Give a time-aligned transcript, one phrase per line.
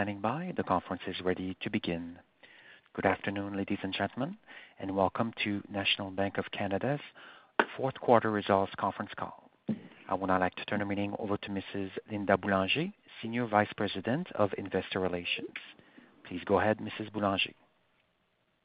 [0.00, 0.50] Standing by.
[0.56, 2.18] The conference is ready to begin.
[2.94, 4.34] Good afternoon, ladies and gentlemen,
[4.78, 7.00] and welcome to National Bank of Canada's
[7.76, 9.50] fourth quarter results conference call.
[10.08, 11.90] I would now like to turn the meeting over to Mrs.
[12.10, 15.52] Linda Boulanger, Senior Vice President of Investor Relations.
[16.26, 17.12] Please go ahead, Mrs.
[17.12, 17.52] Boulanger.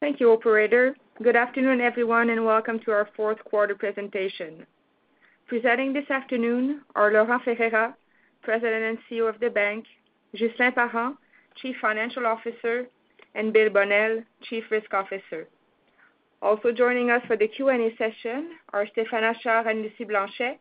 [0.00, 0.96] Thank you, operator.
[1.22, 4.64] Good afternoon, everyone, and welcome to our fourth quarter presentation.
[5.48, 7.94] Presenting this afternoon are Laurent Ferreira,
[8.40, 9.84] President and CEO of the bank,
[10.34, 11.18] Ghislain Parent,
[11.60, 12.86] Chief Financial Officer,
[13.34, 15.46] and Bill Bonnell, Chief Risk Officer.
[16.42, 20.58] Also joining us for the Q&A session are Stéphane Achard and Lucie Blanchet,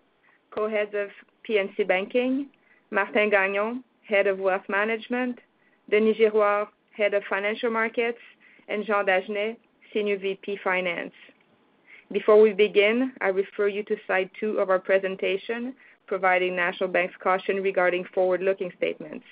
[0.51, 1.09] Co-Heads of
[1.43, 2.47] P&C Banking,
[2.91, 5.39] Martin Gagnon, Head of Wealth Management,
[5.89, 8.19] Denis Girouard, Head of Financial Markets,
[8.67, 9.57] and Jean Dagenais,
[9.93, 11.13] Senior VP Finance.
[12.11, 15.73] Before we begin, I refer you to slide two of our presentation,
[16.07, 19.25] providing National Bank's caution regarding forward-looking statements.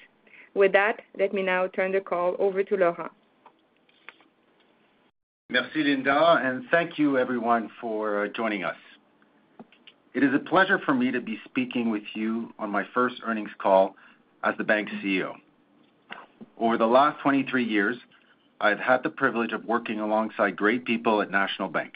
[0.55, 3.11] With that, let me now turn the call over to Laurent.
[5.49, 8.75] Merci, Linda, and thank you everyone for uh, joining us.
[10.13, 13.49] It is a pleasure for me to be speaking with you on my first earnings
[13.57, 13.95] call
[14.43, 15.33] as the bank's CEO.
[16.59, 17.97] Over the last 23 years,
[18.61, 21.93] I've had the privilege of working alongside great people at National Bank.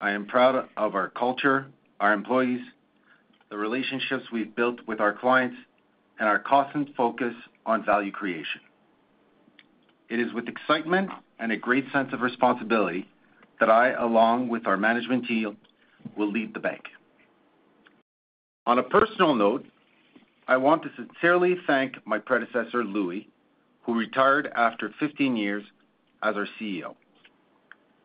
[0.00, 1.66] I am proud of our culture,
[2.00, 2.62] our employees,
[3.50, 5.56] the relationships we've built with our clients,
[6.20, 7.34] and our constant focus
[7.66, 8.60] on value creation.
[10.10, 13.08] It is with excitement and a great sense of responsibility
[13.58, 15.56] that I, along with our management team,
[16.16, 16.82] will lead the bank.
[18.66, 19.64] On a personal note,
[20.46, 23.28] I want to sincerely thank my predecessor, Louis,
[23.82, 25.64] who retired after 15 years
[26.22, 26.94] as our CEO.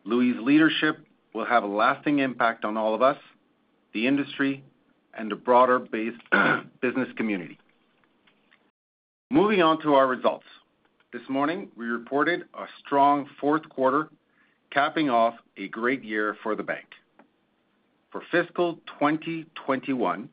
[0.06, 1.00] Louis' leadership
[1.34, 3.18] will have a lasting impact on all of us,
[3.94, 4.64] the industry,
[5.14, 5.80] and the broader
[6.82, 7.58] business community.
[9.32, 10.46] Moving on to our results.
[11.12, 14.10] This morning, we reported a strong fourth quarter,
[14.70, 16.86] capping off a great year for the bank.
[18.12, 20.30] For fiscal 2021,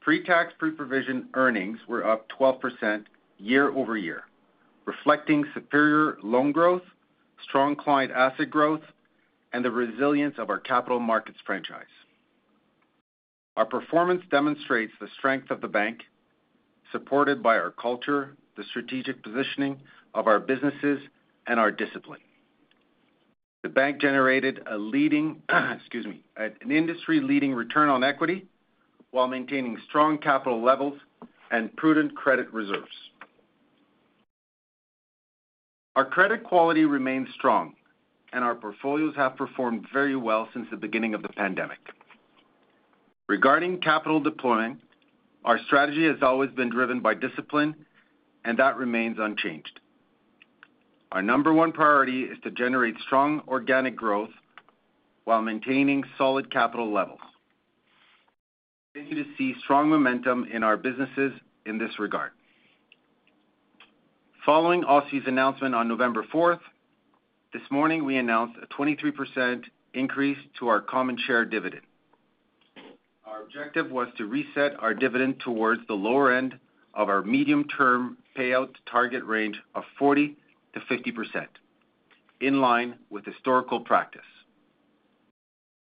[0.00, 3.04] pre-tax, pre-provision earnings were up 12%
[3.38, 4.22] year-over-year,
[4.84, 6.82] reflecting superior loan growth,
[7.42, 8.82] strong client asset growth,
[9.52, 11.84] and the resilience of our capital markets franchise.
[13.56, 16.02] Our performance demonstrates the strength of the bank,
[16.92, 19.80] supported by our culture, the strategic positioning
[20.14, 21.00] of our businesses,
[21.46, 22.20] and our discipline.
[23.62, 24.60] The bank generated
[26.36, 28.46] an industry-leading return on equity
[29.10, 30.98] while maintaining strong capital levels
[31.50, 32.86] and prudent credit reserves.
[35.94, 37.74] Our credit quality remains strong,
[38.32, 41.78] and our portfolios have performed very well since the beginning of the pandemic.
[43.28, 44.80] Regarding capital deployment,
[45.44, 47.74] our strategy has always been driven by discipline,
[48.44, 49.80] and that remains unchanged.
[51.10, 54.30] Our number one priority is to generate strong organic growth
[55.24, 57.20] while maintaining solid capital levels.
[58.94, 61.32] We continue to see strong momentum in our businesses
[61.66, 62.32] in this regard.
[64.44, 66.60] Following OSFI's announcement on November 4th,
[67.52, 69.62] this morning, we announced a 23%
[69.94, 71.82] increase to our common share dividend.
[73.42, 76.56] Our objective was to reset our dividend towards the lower end
[76.94, 80.36] of our medium-term payout target range of 40%-50%,
[82.40, 84.20] in line with historical practice.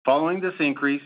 [0.03, 1.01] Following this increase,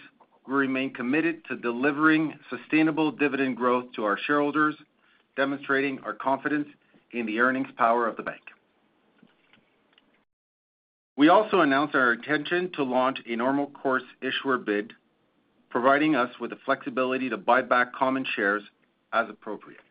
[0.48, 4.74] we remain committed to delivering sustainable dividend growth to our shareholders,
[5.36, 6.68] demonstrating our confidence
[7.12, 8.42] in the earnings power of the bank.
[11.18, 14.94] We also announced our intention to launch a normal course issuer bid,
[15.72, 18.62] providing us with the flexibility to buy back common shares
[19.14, 19.82] as appropriate.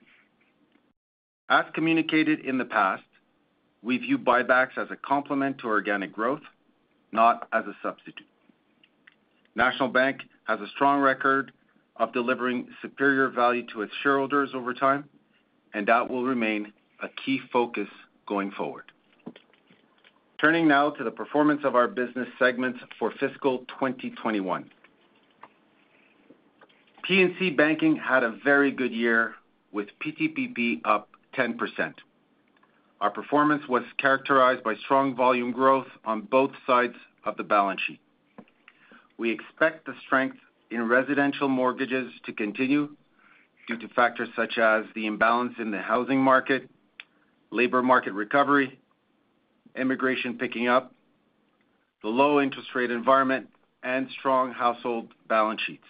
[1.48, 3.02] As communicated in the past,
[3.82, 6.42] we view buybacks as a complement to organic growth,
[7.12, 8.26] not as a substitute.
[9.56, 11.50] National Bank has a strong record
[11.96, 15.04] of delivering superior value to its shareholders over time,
[15.74, 16.72] and that will remain
[17.02, 17.88] a key focus
[18.26, 18.84] going forward.
[20.40, 24.70] Turning now to the performance of our business segments for fiscal 2021.
[27.02, 29.34] P&C Banking had a very good year,
[29.72, 31.94] with PTPP up 10%.
[33.00, 36.94] Our performance was characterized by strong volume growth on both sides
[37.24, 38.00] of the balance sheet.
[39.16, 40.38] We expect the strength
[40.70, 42.90] in residential mortgages to continue
[43.68, 46.68] due to factors such as the imbalance in the housing market,
[47.50, 48.78] labor market recovery,
[49.76, 50.92] immigration picking up,
[52.02, 53.48] the low interest rate environment,
[53.82, 55.84] and strong household balance sheets.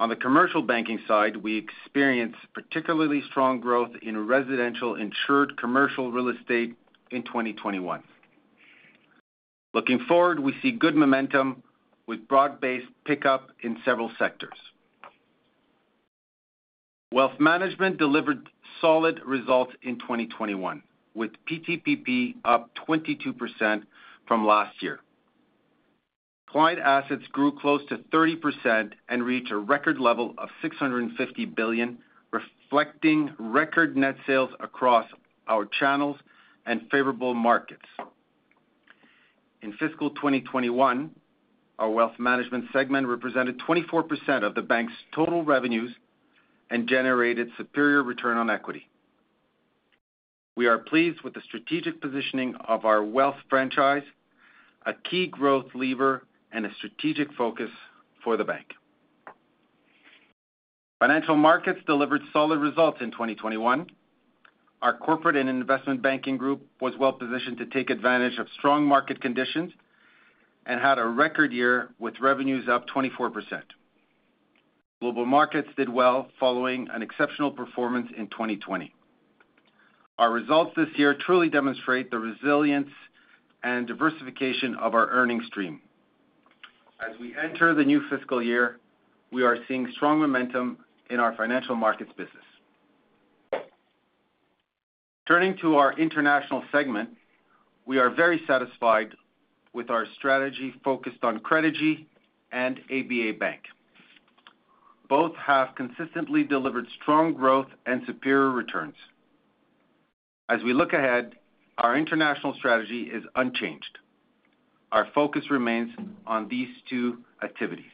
[0.00, 6.28] On the commercial banking side, we experienced particularly strong growth in residential insured commercial real
[6.28, 6.76] estate
[7.10, 8.02] in 2021.
[9.74, 11.62] Looking forward, we see good momentum
[12.06, 14.56] with broad-based pickup in several sectors.
[17.12, 18.48] Wealth management delivered
[18.80, 20.82] solid results in 2021,
[21.14, 23.82] with PTPP up 22%
[24.26, 25.00] from last year.
[26.50, 31.98] Client assets grew close to 30% and reached a record level of 650 billion,
[32.30, 35.06] reflecting record net sales across
[35.46, 36.16] our channels
[36.64, 37.84] and favorable markets.
[39.60, 41.10] In fiscal 2021,
[41.78, 45.94] our wealth management segment represented 24% of the bank's total revenues
[46.70, 48.88] and generated superior return on equity.
[50.56, 54.02] We are pleased with the strategic positioning of our wealth franchise,
[54.86, 56.22] a key growth lever
[56.52, 57.70] and a strategic focus
[58.24, 58.66] for the bank.
[60.98, 63.86] Financial markets delivered solid results in 2021.
[64.82, 69.72] Our corporate and investment banking group was well-positioned to take advantage of strong market conditions
[70.66, 73.62] and had a record year with revenues up 24%.
[75.00, 78.92] Global markets did well following an exceptional performance in 2020.
[80.18, 82.90] Our results this year truly demonstrate the resilience
[83.62, 85.80] and diversification of our earnings stream.
[87.00, 88.78] As we enter the new fiscal year,
[89.30, 90.78] we are seeing strong momentum
[91.10, 93.64] in our financial markets business.
[95.26, 97.10] Turning to our international segment,
[97.86, 99.14] we are very satisfied
[99.72, 102.06] with our strategy focused on Credigy
[102.50, 103.60] and ABA Bank.
[105.08, 108.96] Both have consistently delivered strong growth and superior returns.
[110.48, 111.34] As we look ahead,
[111.76, 113.98] our international strategy is unchanged.
[114.92, 115.90] Our focus remains
[116.26, 117.90] on these two activities.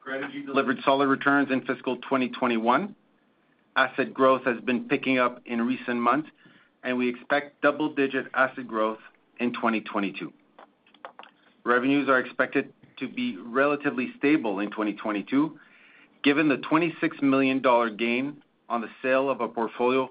[0.00, 2.94] Credigy delivered solid returns in fiscal 2021.
[3.76, 6.28] Asset growth has been picking up in recent months,
[6.84, 8.98] and we expect double-digit asset growth
[9.40, 10.32] in 2022.
[11.64, 15.58] Revenues are expected to be relatively stable in 2022,
[16.22, 18.36] given the 26 million dollar gain
[18.68, 20.08] on the sale of a portfolio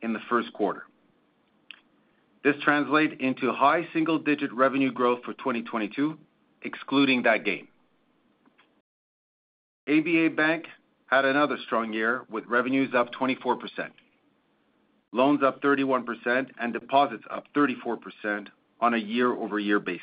[0.00, 0.84] in the first quarter.
[2.44, 6.18] This translates into high single-digit revenue growth for 2022,
[6.62, 7.68] excluding that gain.
[9.88, 10.66] ABA Bank
[11.06, 13.58] had another strong year with revenues up 24%,
[15.12, 18.48] loans up 31%, and deposits up 34%
[18.80, 20.02] on a year-over-year basis.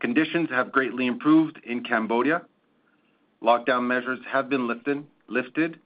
[0.00, 2.42] Conditions have greatly improved in Cambodia.
[3.42, 5.78] Lockdown measures have been lifted lifted,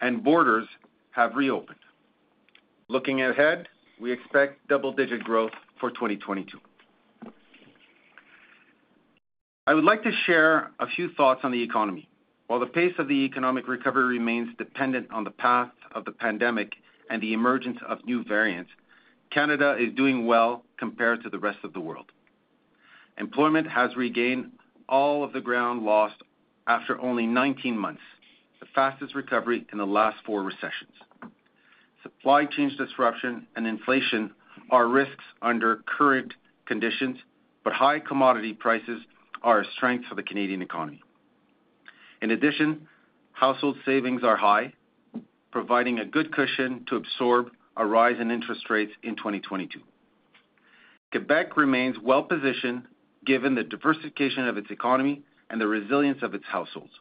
[0.00, 0.66] and borders
[1.10, 1.78] have reopened.
[2.88, 3.68] Looking ahead,
[4.00, 6.58] we expect double-digit growth for 2022.
[9.66, 12.08] I would like to share a few thoughts on the economy.
[12.46, 16.72] While the pace of the economic recovery remains dependent on the path of the pandemic
[17.08, 18.70] and the emergence of new variants,
[19.30, 22.06] Canada is doing well compared to the rest of the world.
[23.18, 24.50] Employment has regained
[24.88, 26.16] all of the ground lost
[26.66, 28.02] after only 19 months,
[28.58, 30.94] the fastest recovery in the last four recessions.
[32.02, 34.32] Supply chain disruption and inflation
[34.70, 36.32] are risks under current
[36.66, 37.18] conditions,
[37.62, 39.02] but high commodity prices
[39.42, 41.02] are a strength for the Canadian economy.
[42.22, 42.88] In addition,
[43.32, 44.72] household savings are high,
[45.50, 49.80] providing a good cushion to absorb a rise in interest rates in 2022.
[51.12, 52.82] Quebec remains well-positioned
[53.26, 56.92] given the diversification of its economy and the resilience of its households,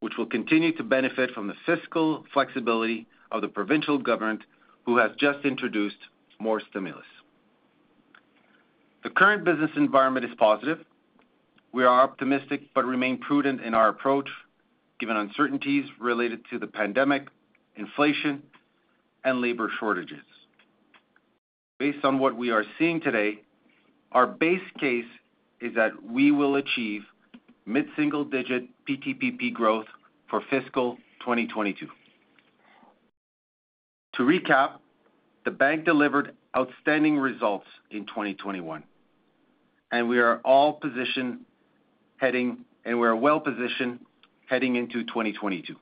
[0.00, 4.42] which will continue to benefit from the fiscal flexibility of the provincial government,
[4.86, 5.96] who has just introduced
[6.40, 7.04] more stimulus.
[9.04, 10.84] The current business environment is positive.
[11.72, 14.28] We are optimistic but remain prudent in our approach
[14.98, 17.28] given uncertainties related to the pandemic,
[17.76, 18.42] inflation,
[19.24, 20.24] and labor shortages.
[21.78, 23.42] Based on what we are seeing today,
[24.12, 25.04] our base case
[25.60, 27.02] is that we will achieve
[27.66, 29.86] mid-single-digit PTPP growth
[30.28, 31.86] for fiscal 2022.
[34.18, 34.80] To recap,
[35.44, 38.82] the bank delivered outstanding results in 2021,
[39.92, 41.38] and we are well-positioned
[42.16, 42.64] heading
[44.76, 45.76] into 2022.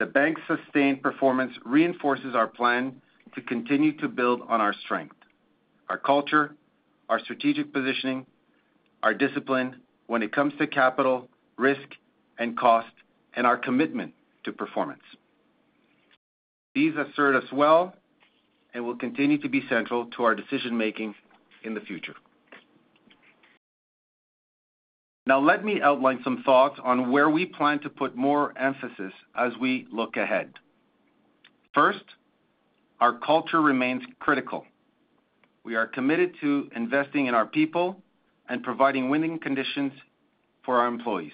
[0.00, 3.00] the bank's sustained performance reinforces our plan
[3.34, 5.16] to continue to build on our strength,
[5.88, 6.54] our culture,
[7.08, 8.26] our strategic positioning,
[9.02, 9.76] our discipline
[10.08, 11.88] when it comes to capital, risk,
[12.38, 12.92] and cost,
[13.34, 14.12] and our commitment
[14.44, 15.00] to performance.
[16.74, 17.94] These have served us well
[18.74, 21.14] and will continue to be central to our decision-making
[21.64, 22.14] in the future.
[25.26, 29.52] Now, let me outline some thoughts on where we plan to put more emphasis as
[29.60, 30.52] we look ahead.
[31.74, 32.04] First,
[33.00, 34.64] our culture remains critical.
[35.64, 38.02] We are committed to investing in our people
[38.48, 39.92] and providing winning conditions
[40.64, 41.32] for our employees.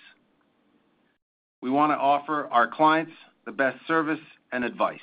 [1.63, 3.13] We want to offer our clients
[3.47, 4.21] the best service
[4.53, 5.01] and advice.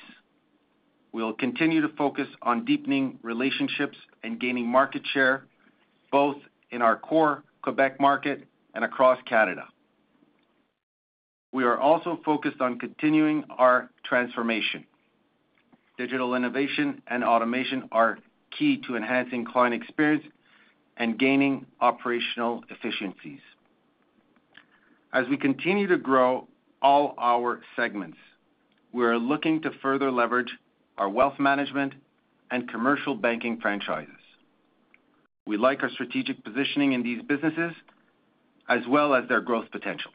[1.16, 5.46] We will continue to focus on deepening relationships and gaining market share,
[6.12, 6.36] both
[6.72, 9.66] in our core Quebec market and across Canada.
[11.54, 14.84] We are also focused on continuing our transformation.
[15.96, 18.18] Digital innovation and automation are
[18.50, 20.26] key to enhancing client experience
[20.98, 23.40] and gaining operational efficiencies.
[25.14, 26.46] As we continue to grow
[26.82, 28.18] all our segments,
[28.92, 30.52] we are looking to further leverage
[30.98, 31.94] our wealth management
[32.50, 34.12] and commercial banking franchises.
[35.46, 37.72] We like our strategic positioning in these businesses,
[38.68, 40.10] as well as their growth potential.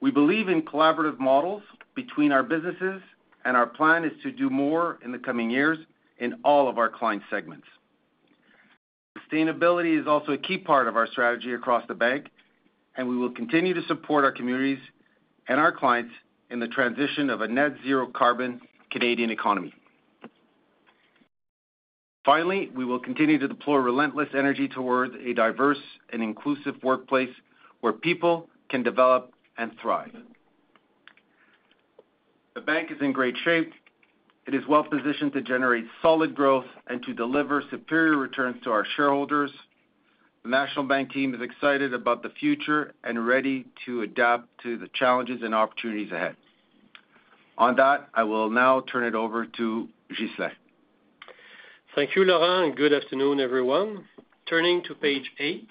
[0.00, 1.62] We believe in collaborative models
[1.94, 3.02] between our businesses,
[3.44, 5.78] and our plan is to do more in the coming years
[6.18, 7.66] in all of our client segments.
[9.18, 12.28] Sustainability is also a key part of our strategy across the bank,
[12.96, 14.78] and we will continue to support our communities
[15.48, 16.12] and our clients
[16.50, 19.72] in the transition of a net zero carbon Canadian economy.
[22.24, 25.78] Finally, we will continue to deploy relentless energy towards a diverse
[26.12, 27.30] and inclusive workplace
[27.80, 30.10] where people can develop and thrive.
[32.54, 33.72] The bank is in great shape.
[34.46, 38.84] It is well positioned to generate solid growth and to deliver superior returns to our
[38.96, 39.50] shareholders.
[40.48, 44.88] The National Bank team is excited about the future and ready to adapt to the
[44.94, 46.36] challenges and opportunities ahead.
[47.58, 50.52] On that, I will now turn it over to Ghislain.
[51.94, 54.06] Thank you, Laurent, and good afternoon, everyone.
[54.48, 55.68] Turning to page eight,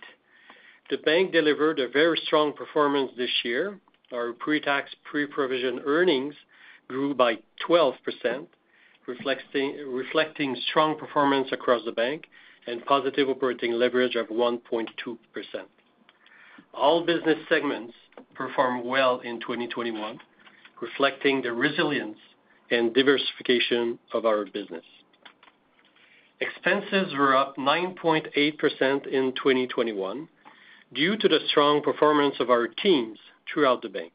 [0.91, 3.79] the bank delivered a very strong performance this year.
[4.13, 6.35] Our pre-tax, pre-provision earnings
[6.87, 7.95] grew by 12%,
[9.07, 12.27] reflecting strong performance across the bank
[12.67, 14.87] and positive operating leverage of 1.2%.
[16.73, 17.93] All business segments
[18.35, 20.19] performed well in 2021,
[20.81, 22.17] reflecting the resilience
[22.69, 24.83] and diversification of our business.
[26.39, 28.27] Expenses were up 9.8%
[29.07, 30.27] in 2021
[30.93, 33.17] due to the strong performance of our teams
[33.51, 34.11] throughout the bank,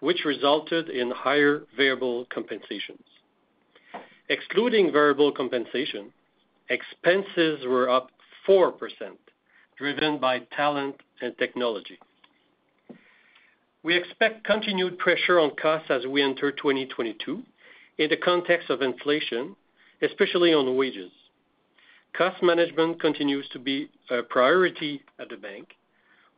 [0.00, 3.04] which resulted in higher variable compensations.
[4.28, 6.12] Excluding variable compensation,
[6.68, 8.10] expenses were up
[8.48, 8.72] 4%,
[9.76, 11.98] driven by talent and technology.
[13.82, 17.42] We expect continued pressure on costs as we enter 2022
[17.98, 19.54] in the context of inflation,
[20.02, 21.12] especially on wages.
[22.16, 25.68] Cost management continues to be a priority at the bank.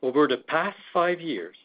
[0.02, 1.56] Over the past five years,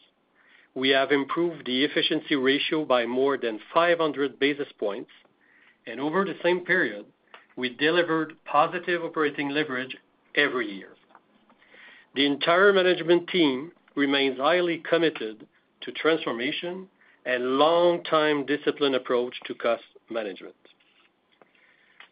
[0.74, 5.10] we have improved the efficiency ratio by more than 500 basis points,
[5.86, 7.04] and over the same period,
[7.56, 9.96] we delivered positive operating leverage
[10.34, 10.90] every year.
[12.14, 15.46] The entire management team remains highly committed
[15.82, 16.88] to transformation
[17.26, 20.54] and long-time disciplined approach to cost management.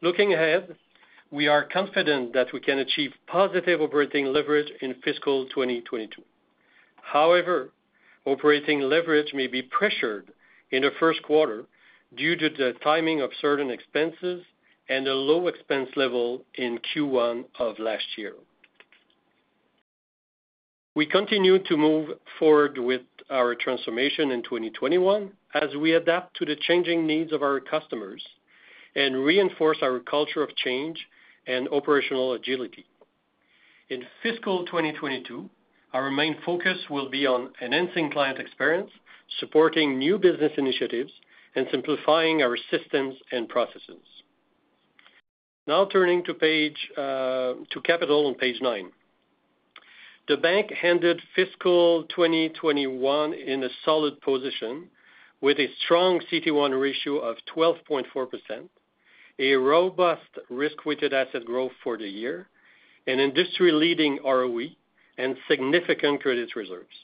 [0.00, 0.76] Looking ahead,
[1.30, 6.22] we are confident that we can achieve positive operating leverage in fiscal 2022.
[7.02, 7.70] However,
[8.24, 10.32] operating leverage may be pressured
[10.70, 11.64] in the first quarter
[12.16, 14.42] due to the timing of certain expenses
[14.92, 18.34] and a low expense level in Q1 of last year.
[20.94, 26.56] We continue to move forward with our transformation in 2021 as we adapt to the
[26.56, 28.22] changing needs of our customers
[28.94, 30.98] and reinforce our culture of change
[31.46, 32.84] and operational agility.
[33.88, 35.48] In fiscal 2022,
[35.94, 38.90] our main focus will be on enhancing client experience,
[39.40, 41.12] supporting new business initiatives,
[41.56, 44.21] and simplifying our systems and processes.
[45.66, 48.90] Now turning to page uh to capital on page nine.
[50.28, 54.88] The bank ended fiscal 2021 in a solid position
[55.40, 58.04] with a strong CET1 ratio of 12.4%,
[59.40, 62.46] a robust risk-weighted asset growth for the year,
[63.08, 64.68] an industry-leading ROE,
[65.18, 66.96] and significant credit reserves.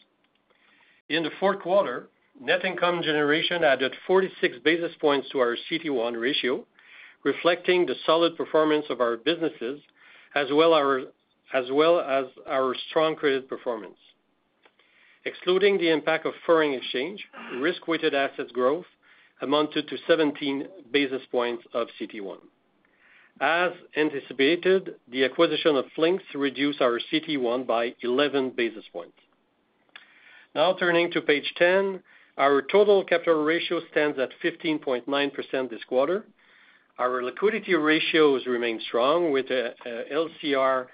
[1.08, 2.08] In the fourth quarter,
[2.40, 6.64] net income generation added 46 basis points to our CET1 ratio,
[7.32, 9.80] reflecting the solid performance of our businesses
[10.34, 12.24] as well as
[12.56, 14.00] our strong credit performance.
[15.24, 17.20] Excluding the impact of foreign exchange,
[17.66, 18.86] risk-weighted assets growth
[19.42, 22.38] amounted to 17 basis points of CET1.
[23.40, 24.82] As anticipated,
[25.12, 29.18] the acquisition of Flinks reduced our CET1 by 11 basis points.
[30.54, 32.02] Now turning to page 10,
[32.36, 36.24] our total capital ratio stands at 15.9% this quarter.
[36.98, 39.74] Our liquidity ratios remain strong with a
[40.12, 40.86] LCR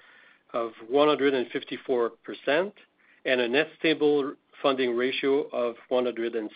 [0.53, 2.71] of 154%
[3.25, 6.47] and a net stable funding ratio of 117%.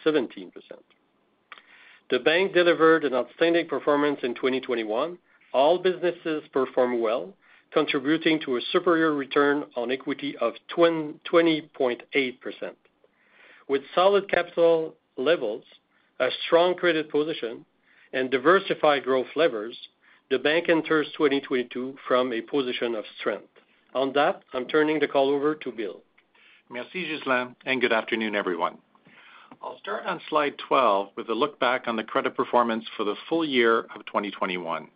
[2.12, 5.18] The bank delivered an outstanding performance in 2021.
[5.54, 7.34] All businesses performed well,
[7.72, 12.02] contributing to a superior return on equity of 20.8%.
[13.68, 15.64] With solid capital levels,
[16.20, 17.66] a strong credit position,
[18.14, 19.78] and diversified growth levers,
[20.30, 23.50] the bank enters 2022 from a position of strength.
[23.94, 26.02] On that, I'm turning the call over to Bill.
[26.70, 28.78] Merci, Ghislain, and good afternoon, everyone.
[29.62, 33.16] I'll start on slide 12 with a look back on the credit performance for the
[33.28, 34.88] full year of 2021.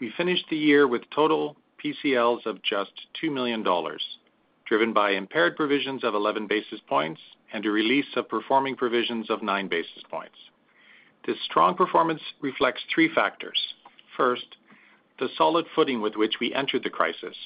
[0.00, 4.02] We finished the year with total PCLs of just 2 million dollars,
[4.66, 7.20] driven by impaired provisions of 11 basis points
[7.52, 10.36] and a release of performing provisions of 9 basis points.
[11.26, 13.74] This strong performance reflects three factors.
[14.16, 14.56] First,
[15.18, 17.36] the solid footing with which we entered the crisis,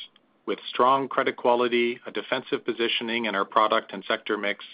[0.46, 4.64] with strong credit quality, a defensive positioning in our product and sector mix,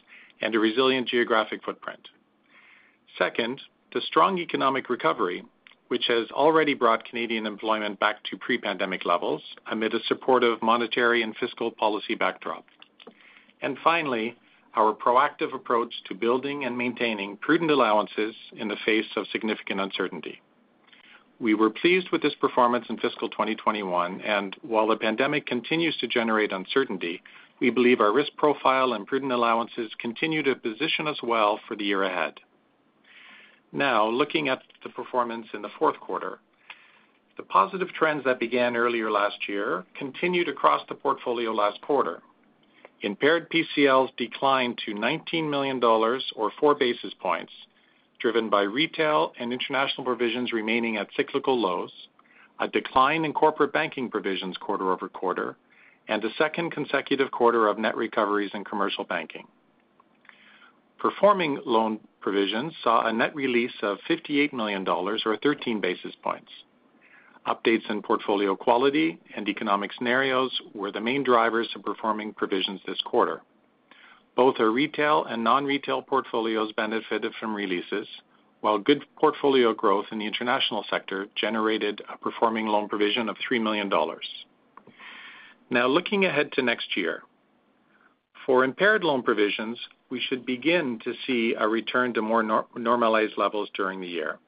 [0.41, 2.09] and a resilient geographic footprint.
[3.19, 3.61] Second,
[3.93, 5.45] the strong economic recovery,
[5.89, 11.37] which has already brought Canadian employment back to pre-pandemic levels amid a supportive monetary and
[11.37, 12.65] fiscal policy backdrop.
[13.61, 14.37] And finally,
[14.77, 20.41] our proactive approach to building and maintaining prudent allowances in the face of significant uncertainty.
[21.41, 26.07] We were pleased with this performance in fiscal 2021, and while the pandemic continues to
[26.07, 27.23] generate uncertainty,
[27.61, 31.85] we believe our risk profile and prudent allowances continue to position us well for the
[31.85, 32.35] year ahead.
[33.73, 36.39] Now, looking at the performance in the fourth quarter,
[37.37, 42.23] the positive trends that began earlier last year continued across the portfolio last quarter.
[43.05, 47.53] Impaired PCLs declined to 19 million dollars or 4 basis points,
[48.19, 51.93] driven by retail and international provisions remaining at cyclical lows,
[52.61, 55.55] a decline in corporate banking provisions quarter-over-quarter,
[56.09, 59.47] and a second consecutive quarter of net recoveries in commercial banking.
[60.99, 66.51] Performing loan provisions saw a net release of 58 million dollars or 13 basis points.
[67.47, 73.01] Updates in portfolio quality and economic scenarios were the main drivers of performing provisions this
[73.03, 73.43] quarter.
[74.35, 78.09] Both our retail and non-retail portfolios benefited from releases,
[78.63, 83.59] while good portfolio growth in the international sector generated a performing loan provision of 3
[83.59, 84.27] million dollars.
[85.69, 87.23] Now looking ahead to next year.
[88.47, 89.79] For impaired loan provisions,
[90.11, 92.43] we should begin to see a return to more
[92.77, 94.39] normalized levels during the year.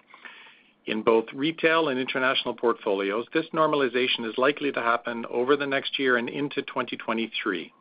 [0.86, 5.98] In both retail and international portfolios, this normalization is likely to happen over the next
[5.98, 7.72] year and into 2023.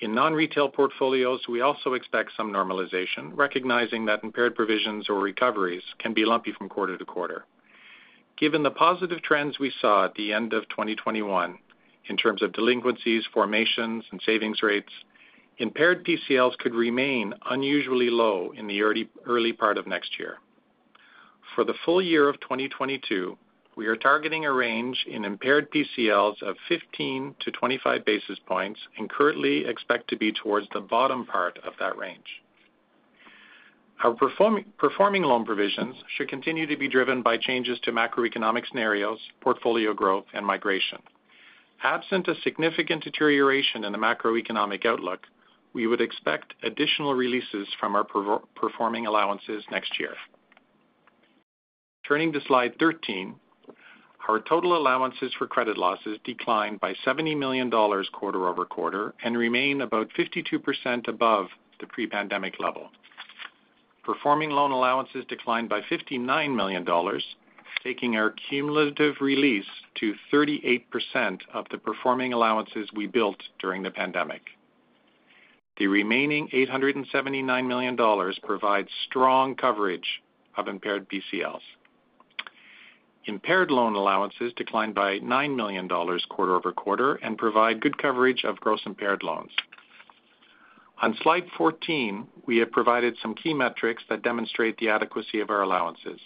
[0.00, 6.12] In non-retail portfolios, we also expect some normalization, recognizing that impaired provisions or recoveries can
[6.12, 7.44] be lumpy from quarter to quarter.
[8.36, 11.56] Given the positive trends we saw at the end of 2021
[12.08, 14.92] in terms of delinquencies, formations, and savings rates,
[15.58, 20.38] impaired PCLs could remain unusually low in the early part of next year.
[21.54, 23.36] For the full year of 2022,
[23.76, 30.08] we are targeting a range in impaired PCLs of 15-25 basis points and currently expect
[30.08, 32.42] to be towards the bottom part of that range.
[34.02, 39.94] Our performing loan provisions should continue to be driven by changes to macroeconomic scenarios, portfolio
[39.94, 40.98] growth, and migration.
[41.84, 45.26] Absent a significant deterioration in the macroeconomic outlook,
[45.72, 48.04] we would expect additional releases from our
[48.54, 50.14] performing allowances next year.
[52.06, 53.34] Turning to slide 13,
[54.28, 60.08] our total allowances for credit losses declined by 70 million dollars quarter-over-quarter and remain about
[60.18, 61.46] 52% above
[61.80, 62.90] the pre-pandemic level.
[64.02, 67.24] Performing loan allowances declined by 59 million dollars,
[67.84, 69.66] taking our cumulative release
[70.00, 70.84] to 38%
[71.54, 74.42] of the performing allowances we built during the pandemic.
[75.78, 80.22] The remaining 879 million dollars provides strong coverage
[80.56, 81.62] of impaired PCLs.
[83.26, 88.80] Impaired loan allowances declined by 9 million dollars quarter-over-quarter and provide good coverage of gross
[88.84, 89.52] impaired loans.
[91.02, 95.62] On slide 14, we have provided some key metrics that demonstrate the adequacy of our
[95.62, 96.20] allowances.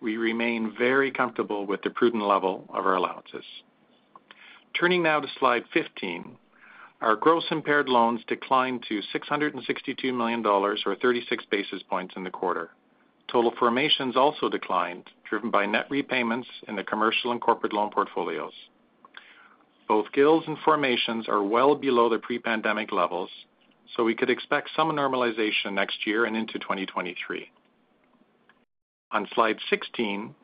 [0.00, 3.44] We remain very comfortable with the prudent level of our allowances.
[4.78, 6.36] Turning now to slide 15,
[7.00, 12.30] our gross impaired loans declined to 662 million dollars, or 36 basis points in the
[12.30, 12.70] quarter.
[13.28, 18.52] Total formations also declined, driven by net repayments in the commercial and corporate loan portfolios.
[19.88, 23.30] Both GILs and formations are well below the pre-pandemic levels,
[23.94, 27.50] so we could expect some normalization next year and into 2023.
[29.12, 30.34] On slide 16,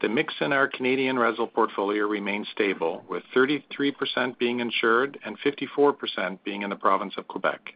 [0.00, 6.38] the mix in our Canadian RESL portfolio remains stable, with 33% being insured and 54%
[6.44, 7.74] being in the province of Quebec.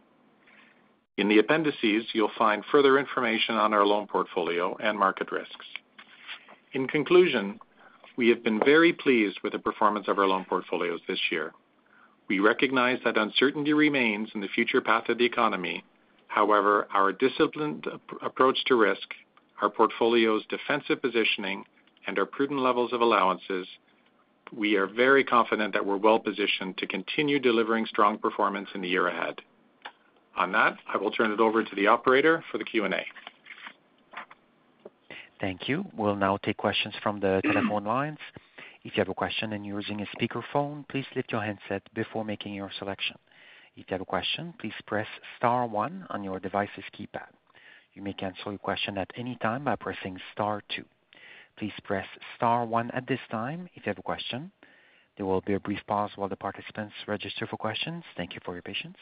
[1.17, 5.65] In the appendices, you'll find further information on our loan portfolio and market risks.
[6.77, 7.59] In conclusion,
[8.17, 11.51] we have been very pleased with the performance of our loan portfolios this year.
[12.27, 15.83] We recognize that uncertainty remains in the future path of the economy.
[16.27, 17.87] However, our disciplined
[18.21, 19.07] approach to risk,
[19.59, 21.65] our portfolio's defensive positioning,
[22.05, 23.67] and our prudent levels of allowances,
[24.55, 29.07] we are very confident that we're well-positioned to continue delivering strong performance in the year
[29.07, 29.41] ahead.
[30.35, 33.03] On that, I will turn it over to the operator for the Q&A.
[35.39, 35.85] Thank you.
[35.95, 38.17] We'll now take questions from the telephone lines.
[38.83, 42.25] If you have a question and you're using a speakerphone, please lift your handset before
[42.25, 43.17] making your selection.
[43.75, 47.29] If you have a question, please press star one on your device's keypad.
[47.93, 50.85] You may cancel your question at any time by pressing star two.
[51.57, 54.51] Please press star one at this time if you have a question.
[55.17, 58.03] There will be a brief pause while the participants register for questions.
[58.15, 58.97] Thank you for your patience.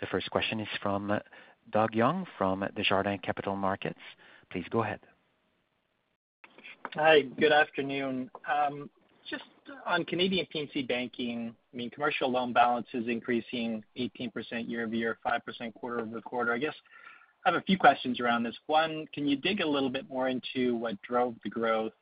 [0.00, 1.12] The first question is from
[1.72, 4.00] Doug Young from Desjardins Capital Markets.
[4.50, 5.00] Please go ahead.
[6.94, 8.30] Hi, good afternoon.
[8.50, 8.90] Um,
[9.28, 9.44] just
[9.86, 16.52] on Canadian P&C banking, I mean, commercial loan balance is increasing 18% year-over-year, 5% quarter-over-quarter.
[16.52, 16.74] I guess
[17.44, 18.56] I have a few questions around this.
[18.66, 21.92] One, can you dig a little bit more into what drove the growth?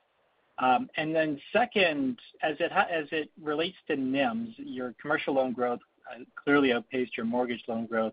[0.59, 5.53] Um, and then second, as it ha as it relates to NIMS, your commercial loan
[5.53, 5.79] growth
[6.11, 8.13] uh, clearly outpaced your mortgage loan growth.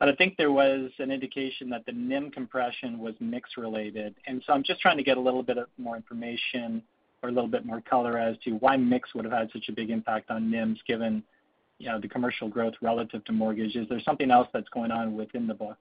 [0.00, 4.14] I think there was an indication that the NIM compression was mix related.
[4.26, 6.82] And so I'm just trying to get a little bit of more information
[7.22, 9.72] or a little bit more color as to why mix would have had such a
[9.72, 11.22] big impact on NIMS given,
[11.78, 13.74] you know, the commercial growth relative to mortgage.
[13.74, 15.78] Is there something else that's going on within the book?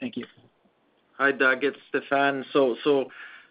[0.00, 0.26] Thank you.
[1.16, 2.44] Hi, Doug, it's Stéphane.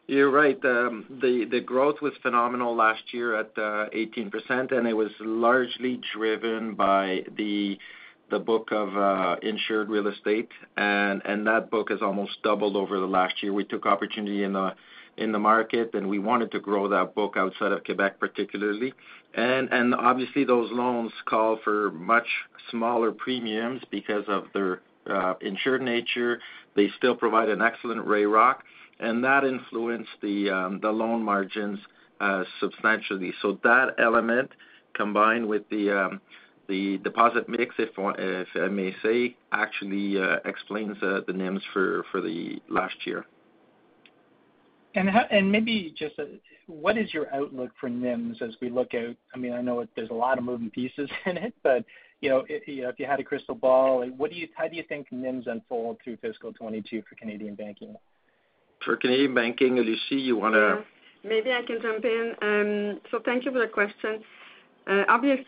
[0.07, 0.63] You're right.
[0.63, 5.99] Um, the the growth was phenomenal last year at uh, 18%, and it was largely
[6.13, 7.79] driven by the
[8.39, 10.49] book of uh, insured real estate.
[10.77, 13.53] And and that book has almost doubled over the last year.
[13.53, 14.75] We took opportunity in the
[15.17, 18.93] in the market, and we wanted to grow that book outside of Quebec, particularly.
[19.33, 22.27] And and obviously, those loans call for much
[22.71, 26.39] smaller premiums because of their uh, insured nature.
[26.75, 28.55] They still provide an excellent RAROC,
[28.99, 31.79] and that influenced the um the loan margins
[32.19, 33.33] uh, substantially.
[33.41, 34.51] So that element,
[34.93, 36.21] combined with the um,
[36.67, 37.97] deposit mix, if
[38.55, 43.25] I may say, actually uh, explains uh, the NIMS for the last year.
[44.95, 46.23] And maybe just, uh,
[46.67, 49.15] what is your outlook for NIMS as we look out?
[49.33, 51.83] I mean, I know there's a lot of moving pieces in it, but,
[52.21, 54.05] you know, if you had a crystal ball,
[54.55, 57.95] how do you think NIMS unfold through fiscal 2022 for Canadian banking?
[58.83, 60.81] For Canadian banking, Lucie, you wanna- Yeah.
[61.25, 62.35] Maybe I can jump in.
[62.41, 64.23] Um so thank you for the question.
[64.87, 65.03] Uh,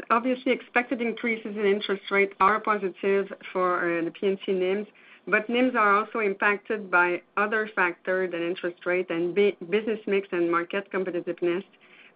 [0.09, 4.87] obviously, expected increases in interest rates are positive for uh, the P&C NIMS,
[5.27, 10.49] but NIMS are also impacted by other factors than interest rate and business mix and
[10.49, 11.63] market competitiveness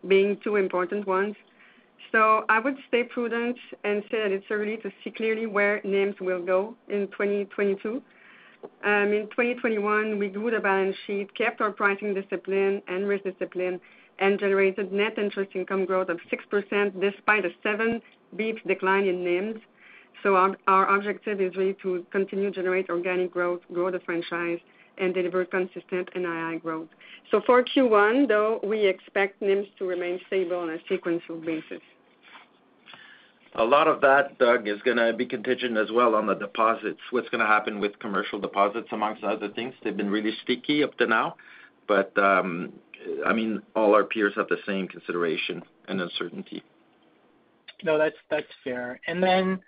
[0.08, 1.36] being two important ones.
[2.12, 6.20] So I would stay prudent and say that it's early to see clearly where NIMS
[6.20, 8.02] will go in 2022.
[8.84, 13.80] Um, in 2021, we grew the balance sheet, kept our pricing discipline and risk discipline,
[14.22, 18.02] and generated net interest income growth of 6% despite a 7
[18.38, 19.60] basis points decline in NIMS.
[20.24, 24.60] So our objective is really to continue to generate organic growth, grow the franchise,
[24.98, 26.88] and deliver consistent NII growth.
[27.32, 31.82] So for Q1, though, we expect NIMS to remain stable on a sequential basis.
[33.56, 37.02] A lot of that, Doug, is gonna be contingent as well on the deposits.
[37.10, 39.74] What's gonna happen with commercial deposits, amongst other things.
[39.84, 41.36] They've been really sticky up to now.
[42.16, 42.72] Um,
[43.26, 46.64] I mean, all our peers have the same consideration and uncertainty.
[47.84, 49.00] No, that's fair.
[49.08, 49.60] And then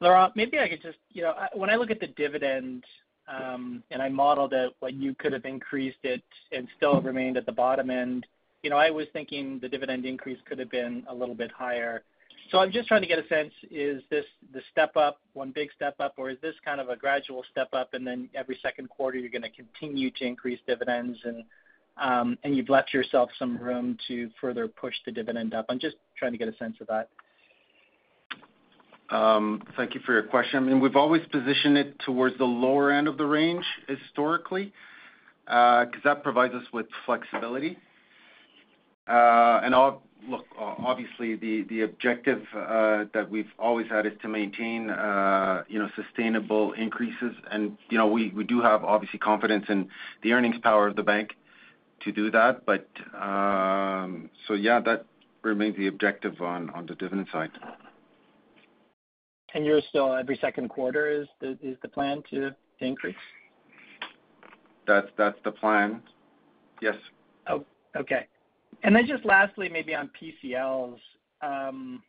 [0.00, 2.84] Laurent, maybe I could just, you know, when I look at the dividend,
[3.26, 7.46] um, and I modeled out what you could have increased it and still remained at
[7.46, 8.26] the bottom end,
[8.62, 12.02] you know, I was thinking the dividend increase could have been a little bit higher.
[12.50, 15.70] So I'm just trying to get a sense, is this the step up, one big
[15.74, 18.90] step up, or is this kind of a gradual step up, and then every second
[18.90, 21.44] quarter you're gonna continue to increase dividends and
[21.96, 25.66] Um, you've left yourself some room to further push the dividend up?
[25.68, 27.08] I'm just trying to get a sense of that.
[29.10, 30.56] Um, thank you for your question.
[30.56, 34.72] I mean, we've always positioned it towards the lower end of the range historically,
[35.46, 37.78] uh, 'cause that provides us with flexibility.
[39.06, 39.74] Uh, and
[40.26, 44.88] look, obviously, the objective uh, that we've always had is to maintain,
[45.68, 47.36] you know, sustainable increases.
[47.50, 49.90] And you know, we do have obviously confidence in
[50.22, 51.36] the earnings power of the bank
[52.02, 52.64] to do that.
[52.66, 52.88] But
[53.20, 55.06] um, so yeah, that
[55.42, 57.50] remains the objective on the dividend side.
[59.54, 63.14] And you're still every second quarter is is the plan to increase?
[64.86, 66.02] That's that's the plan.
[66.82, 66.96] Yes.
[67.48, 67.64] Oh,
[67.96, 68.26] okay.
[68.82, 70.98] And then just lastly, maybe on PCLs,
[71.40, 72.02] um,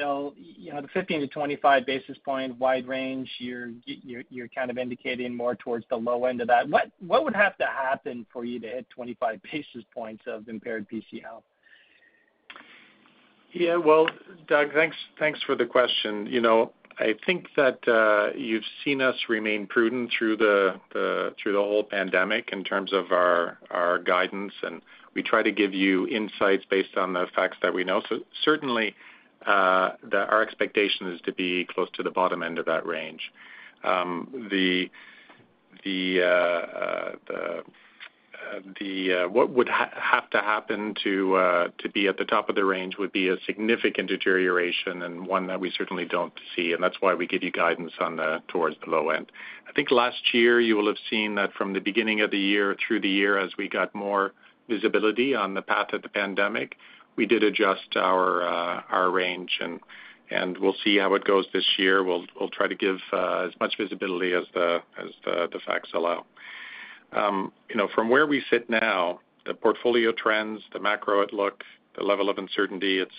[0.00, 5.84] You know, the 15-25 basis point wide range, you're you're kind of indicating more towards
[5.90, 6.68] the low end of that.
[6.68, 10.86] What what would have to happen for you to hit 25 basis points of impaired
[10.88, 11.42] PCL?
[13.52, 13.76] Yeah.
[13.76, 14.08] Well,
[14.46, 16.26] Doug, thanks thanks for the question.
[16.26, 21.58] You know, I think that uh, you've seen us remain prudent through the through the
[21.58, 24.82] whole pandemic in terms of our guidance, and
[25.14, 28.02] we try to give you insights based on the facts that we know.
[28.08, 28.94] So certainly,
[29.46, 33.32] our expectation is to be close to the bottom end of that range.
[33.84, 34.90] Um, the
[36.22, 36.26] uh,
[37.32, 37.62] uh,
[38.52, 42.64] uh, what would have to happen to uh to be at the top of the
[42.64, 46.96] range would be a significant deterioration and one that we certainly don't see, and that's
[47.00, 49.30] why we give you guidance on towards the low end.
[49.68, 52.76] I think last year you will have seen that from the beginning of the year
[52.86, 54.32] through the year as we got more
[54.68, 56.76] visibility on the path of the pandemic,
[57.16, 59.80] we did adjust our uh, our range and
[60.30, 62.02] and we'll see how it goes this year.
[62.04, 66.24] We'll we'll try to give uh, as much visibility as the as the facts allow.
[67.12, 71.64] Um, you know, from where we sit now, the portfolio trends, the macro outlook,
[71.96, 73.14] the level of uncertainty, it's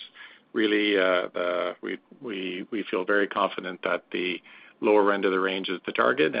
[0.52, 4.40] really uh we we we feel very confident that the
[4.80, 6.34] lower end of the range is the target.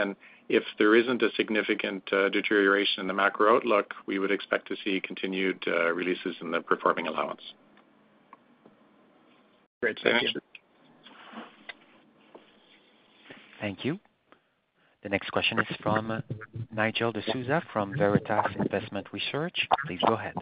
[0.54, 4.76] If there isn't a significant uh, deterioration in the macro outlook, we would expect to
[4.84, 7.40] see continued uh, releases in the performing allowance.
[9.80, 9.98] Great.
[10.04, 10.40] Thank you.
[13.62, 13.98] Thank you.
[15.02, 16.22] The next question is from
[16.70, 19.56] Nigel D'Souza from Veritas Investment Research.
[19.86, 20.34] Please go ahead.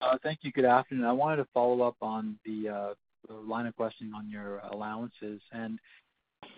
[0.00, 0.52] Uh, thank you.
[0.52, 1.06] Good afternoon.
[1.06, 2.94] I wanted to follow up on the
[3.28, 5.40] line of questioning on your allowances.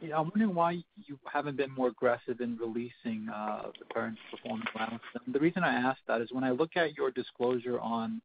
[0.03, 4.69] Know, I'm wondering why you haven't been more aggressive in releasing uh, the current performance
[4.75, 5.03] allowance.
[5.27, 8.21] The reason I ask that is when I look at your disclosure on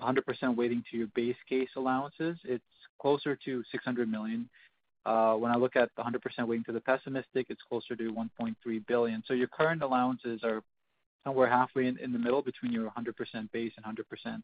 [0.00, 2.62] 100% weighting to your base case allowances, it's
[3.00, 4.48] closer to 600 million.
[5.04, 8.86] Uh, when I look at the 100% weighting to the pessimistic, it's closer to 1.3
[8.86, 9.22] billion.
[9.28, 10.62] Your current allowances are
[11.24, 14.42] somewhere halfway in the middle between your 100% base and 100%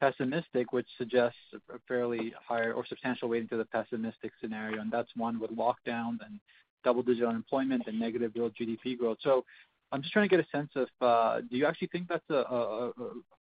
[0.00, 5.10] pessimistic, which suggests a fairly higher or substantial weighting to the pessimistic scenario, and that's
[5.16, 6.40] one with lockdowns and
[6.84, 9.18] double-digit unemployment and negative real GDP growth.
[9.22, 9.44] So
[9.92, 12.90] I'm just trying to get a sense of, uh, do you actually think that's a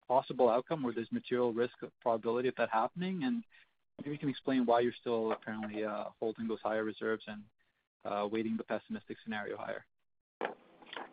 [0.08, 3.22] possible outcome where there's material risk of probability of that happening?
[3.24, 3.42] And
[3.98, 7.42] maybe you can explain why you're still apparently uh, holding those higher reserves and
[8.04, 9.84] uh, weighting the pessimistic scenario higher.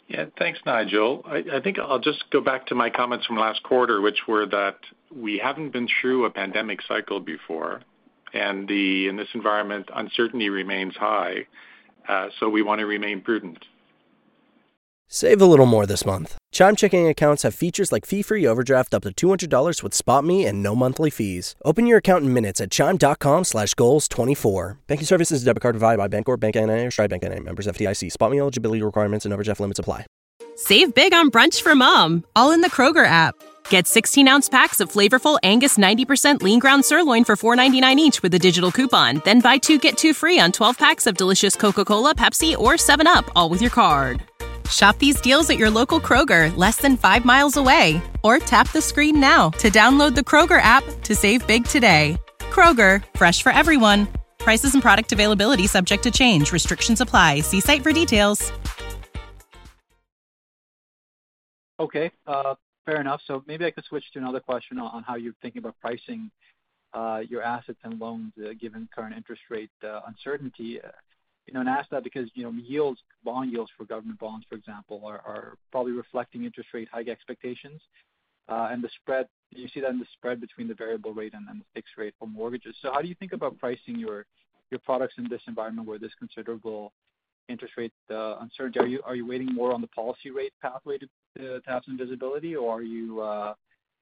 [0.07, 0.25] Yeah.
[0.39, 1.23] Thanks, Nigel.
[1.29, 4.77] I think I'll just go back to my comments from last quarter, which were that
[5.13, 7.81] we haven't been through a pandemic cycle before,
[8.33, 11.45] and the in this environment, uncertainty remains high,
[12.07, 13.63] uh, so we wanna remain prudent.
[15.09, 16.37] Save a little more this month.
[16.51, 20.75] Chime checking accounts have features like fee-free overdraft up to $200 with SpotMe and no
[20.75, 21.55] monthly fees.
[21.63, 24.79] Open your account in minutes at chime.com slash goals 24.
[24.87, 27.39] Banking services debit card provided by Bancorp, BankNA, or Stride Bank N.A.
[27.39, 28.11] Members FDIC.
[28.11, 30.05] SpotMe eligibility requirements and overdraft limits apply.
[30.55, 33.35] Save big on brunch for mom, all in the Kroger app.
[33.69, 38.39] Get 16-ounce packs of flavorful Angus 90% lean ground sirloin for $4.99 each with a
[38.39, 39.21] digital coupon.
[39.23, 43.29] Then buy two, get two free on 12 packs of delicious Coca-Cola, Pepsi, or 7UP,
[43.35, 44.23] all with your card.
[44.71, 48.01] Shop these deals at your local Kroger, less than five miles away.
[48.23, 52.17] Or tap the screen now to download the Kroger app to save big today.
[52.39, 54.07] Kroger, fresh for everyone.
[54.39, 56.51] Prices and product availability subject to change.
[56.51, 57.41] Restrictions apply.
[57.41, 58.51] See site for details.
[61.79, 63.21] Okay, uh, fair enough.
[63.27, 66.31] So maybe I could switch to another question on how you're thinking about pricing
[66.93, 69.69] uh, your assets and loans, uh, given current interest rate
[70.07, 70.79] uncertainty.
[71.47, 74.55] You know, I ask that because, you know, yields, bond yields for government bonds, for
[74.55, 77.81] example, are probably reflecting interest rate hike expectations.
[78.49, 79.27] Uh, and the spread.
[79.51, 82.27] You see that in the spread between the variable rate and the fixed rate for
[82.27, 82.75] mortgages.
[82.81, 84.25] So how do you think about pricing your
[84.71, 86.93] your products in this environment where there's considerable
[87.49, 88.79] interest rate uh, uncertainty?
[88.79, 92.55] Are you are you waiting more on the policy rate pathway to have some visibility,
[92.55, 93.53] or are you uh,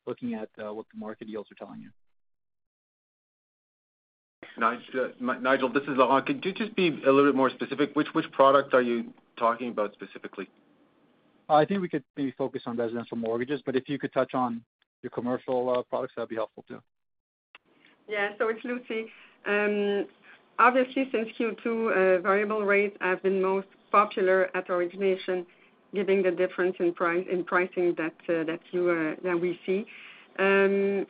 [0.06, 1.90] looking at what the market yields are telling you?
[4.58, 6.26] Nigel, this is Laurent.
[6.26, 7.96] Could you just be a little bit more specific?
[7.96, 9.06] Which which product are you
[9.38, 10.48] talking about specifically?
[11.50, 14.62] I think we could maybe focus on residential mortgages, but if you could touch on
[15.04, 16.82] your commercial uh, products, that'd be helpful too.
[18.08, 18.30] Yeah.
[18.38, 19.08] So it's Lucie.
[19.46, 20.08] Um,
[20.58, 25.46] obviously, since Q2, uh, variable rates have been most popular at origination,
[25.94, 28.44] given the difference in price in pricing that uh,
[29.24, 29.86] that we see.
[30.40, 31.06] Um,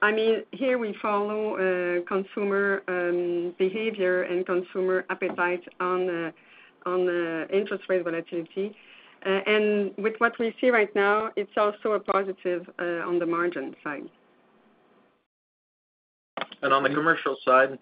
[0.00, 6.30] I mean, here we follow uh, consumer um, behavior and consumer appetite on uh,
[6.86, 8.74] on uh, interest rate volatility.
[9.22, 14.08] And with what we see right now, it's also a positive on the margin side.
[16.62, 17.78] And on the commercial side,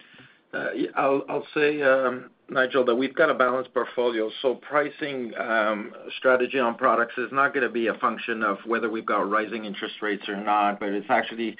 [0.95, 4.31] I'll say, um, Nigel, that we've got a balanced portfolio.
[4.41, 9.05] So pricing um, strategy on products is not gonna be a function of whether we've
[9.05, 11.55] got rising interest rates or not, but it's actually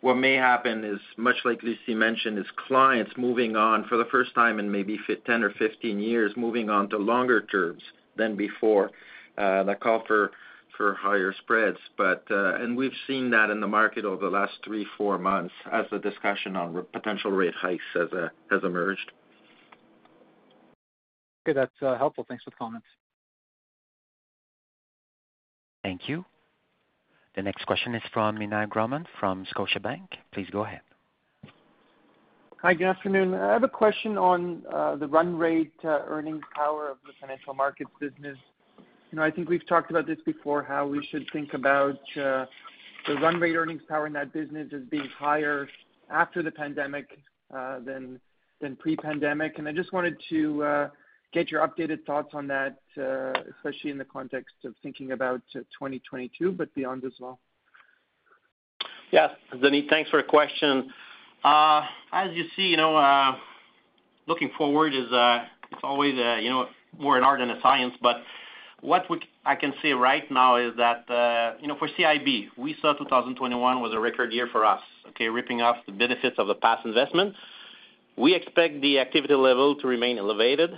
[0.00, 4.34] what may happen is, much like Lucie mentioned, is clients moving on for the first
[4.34, 7.82] time in maybe 10 or 15 years, moving on to longer terms
[8.16, 8.90] than before,
[9.38, 10.30] uh, that call for
[10.94, 11.78] higher spreads.
[11.96, 15.54] But uh and we've seen that in the market over the last three, four months
[15.72, 18.28] as the discussion on potential rate hikes has uh,
[18.66, 19.12] emerged.
[21.48, 21.54] Okay.
[21.54, 22.24] That's uh, helpful.
[22.28, 22.86] Thanks for the comments.
[25.82, 26.24] Thank you.
[27.36, 30.08] The next question is from Meny Grauman from Scotiabank.
[30.32, 30.80] Please go ahead.
[32.62, 33.34] Hi, good afternoon.
[33.34, 37.52] I have a question on uh, the run rate uh, earnings power of the financial
[37.52, 38.38] markets business.
[39.10, 42.46] You know, I think we've talked about this before, how we should think about uh,
[43.06, 45.68] the run rate earnings power in that business as being higher
[46.10, 47.18] after the pandemic
[47.54, 48.18] uh than
[48.60, 49.58] than pre-pandemic.
[49.58, 50.88] And I just wanted to
[51.32, 55.60] get your updated thoughts on that, uh, especially in the context of thinking about uh,
[55.78, 57.38] 2022, but beyond as well.
[59.12, 59.30] Yes.
[59.54, 60.90] Meny, thanks for the question.
[61.44, 63.36] Uh, as you see, you know,
[64.26, 66.66] looking forward is, it's always, you know,
[66.98, 67.94] more an art than a science.
[68.02, 68.16] But
[68.80, 69.04] what
[69.44, 71.04] I can say right now is that,
[71.60, 75.28] you know, for CIB, we saw 2021 was a record year for us, okay?
[75.28, 77.34] Reaping the benefits of the past investment.
[78.16, 80.70] We expect the activity level to remain elevated.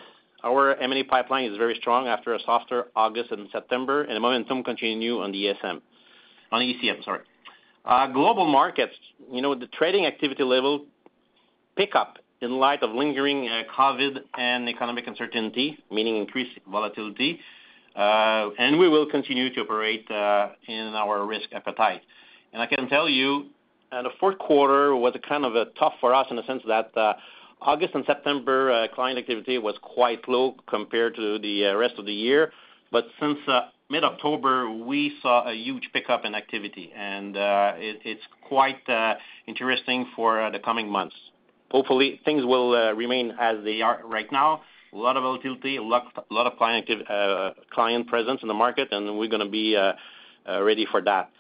[0.45, 4.63] Our M&A pipeline is very strong after a softer August and September, and the momentum
[4.63, 5.81] continue on the ESM.
[6.53, 7.21] On ECM, sorry.
[7.85, 8.95] Uh, global markets,
[9.33, 10.85] you know, the trading activity level
[11.77, 17.41] pick up in light of lingering uh, COVID and economic uncertainty, meaning increased volatility.
[17.97, 20.07] Uh, and we will continue to operate
[20.69, 22.03] in our risk appetite.
[22.53, 23.47] And I can tell you,
[23.91, 26.93] the fourth quarter was kind of tough for us in the sense that
[27.61, 32.07] August and September uh, client activity was quite low compared to the uh, rest of
[32.07, 32.53] the year.
[32.93, 38.81] But since uh, mid-October, we saw a huge pickup in activity, and it's quite
[39.47, 41.15] interesting for the coming months.
[41.71, 44.63] Hopefully, things will remain as they are right now.
[44.95, 49.49] A lot of volatility, a lot of client presence in the market, and we're gonna
[49.51, 49.77] be
[50.47, 51.31] ready for that.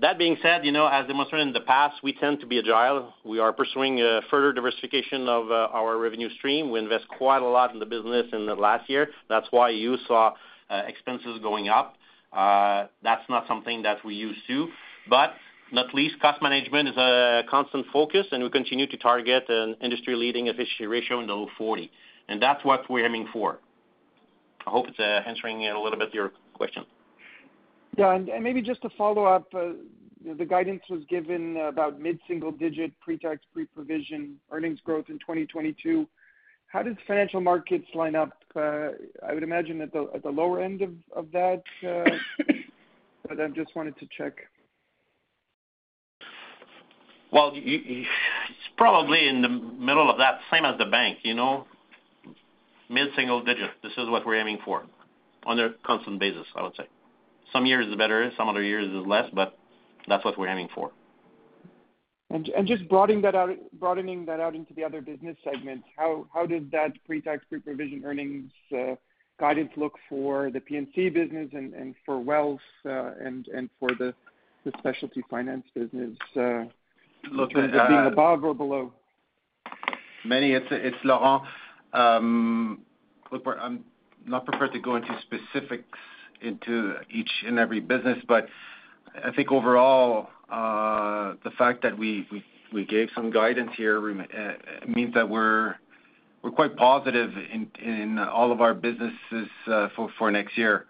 [0.00, 3.14] That being said, you know, as demonstrated in the past, we tend to be agile.
[3.24, 6.72] We are pursuing uh, further diversification of uh, our revenue stream.
[6.72, 9.10] We invest quite a lot in the business in the last year.
[9.28, 10.32] That's why you saw
[10.68, 11.94] uh, expenses going up.
[12.32, 14.68] That's not something that we used to.
[15.08, 15.34] But
[15.70, 20.48] not least, cost management is a constant focus, and we continue to target an industry-leading
[20.48, 21.88] efficiency ratio in the low 40.
[22.28, 23.60] And That's what we're aiming for.
[24.66, 26.84] I hope it's answering a little bit your question.
[27.96, 28.14] Yeah.
[28.14, 29.72] And maybe just to follow up, uh,
[30.38, 36.06] the guidance was given about mid-single digit pre-tax, pre-provision earnings growth in 2022.
[36.66, 38.32] How does financial markets line up?
[38.56, 38.88] Uh,
[39.24, 40.82] I would imagine at the lower end
[41.14, 42.44] of that, uh,
[43.28, 44.34] but I just wanted to check.
[47.30, 48.08] Well, it's
[48.76, 51.66] probably in the middle of that, same as the bank, you know.
[52.88, 53.70] Mid-single digit.
[53.82, 54.84] This is what we're aiming for
[55.44, 56.86] on a constant basis, I would say.
[57.54, 59.56] Some years is better, some other years is less, but
[60.08, 60.90] that's what we're aiming for.
[62.30, 66.46] And and just broading that out broadening that out into the other business segments, how
[66.48, 68.96] does that pre-tax, pre-provision earnings uh,
[69.38, 73.46] guidance look for the P&C business and for wealth uh, and
[73.78, 74.12] for the
[74.78, 76.16] specialty finance business?
[76.36, 76.64] Uh,
[77.30, 78.92] look, in terms of being above or below?
[80.24, 81.44] Meny, it's it's Laurent.
[81.92, 82.80] Um,
[83.30, 83.84] look, I'm
[84.26, 85.98] not prepared to go into specifics
[86.40, 88.48] into each and every business, but
[89.22, 92.26] I think overall, uh, the fact that we
[92.72, 94.52] we gave some guidance here uh,
[94.88, 95.76] means that we're
[96.42, 97.30] we're quite positive
[97.82, 100.86] in all of our businesses uh, for next year.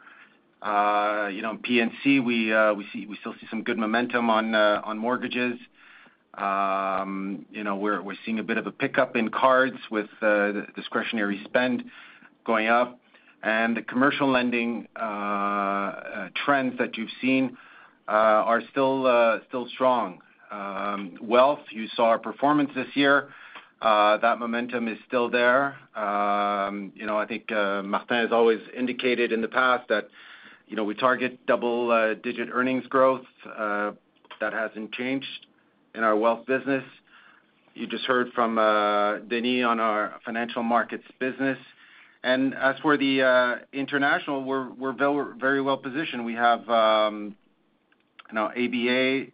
[0.64, 2.52] You know, P&C, we
[2.92, 5.58] see we still see some good momentum on on mortgages.
[6.34, 10.08] Um, you know, we're we're seeing a bit of a pickup in cards with
[10.74, 11.84] discretionary spend
[12.44, 12.98] going up.
[13.44, 17.58] And the commercial lending uh, uh, trends that you've seen
[18.08, 20.20] uh, are still still strong.
[20.50, 23.28] Um, wealth, you saw our performance this year.
[23.82, 25.76] That momentum is still there.
[25.94, 30.08] Um, you know, I think Martin has always indicated in the past that,
[30.66, 33.26] you know, we target double-digit earnings growth.
[33.44, 35.46] That hasn't changed
[35.94, 36.84] in our wealth business.
[37.74, 38.54] You just heard from
[39.28, 41.58] Denis on our financial markets business.
[42.24, 44.94] And as for the international, we're we're
[45.38, 46.24] very well positioned.
[46.24, 47.36] We have, um
[48.30, 49.26] you know, ABA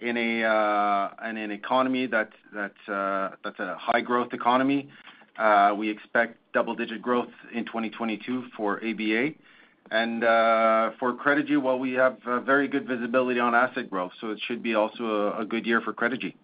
[0.00, 2.24] in a uh in an economy uh
[2.54, 4.88] that's a high growth economy.
[5.76, 9.32] We expect double-digit growth in 2022 for ABA.
[9.90, 12.16] And uh for Credigy, well, we have
[12.46, 15.92] very good visibility on asset growth, so it should be also a good year for
[15.92, 16.34] Credigy.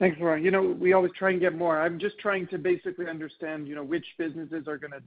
[0.00, 0.44] Thanks, Laurent.
[0.44, 1.80] You know, we always try and get more.
[1.80, 5.00] I'm just trying to basically understand, you know, which businesses are gonna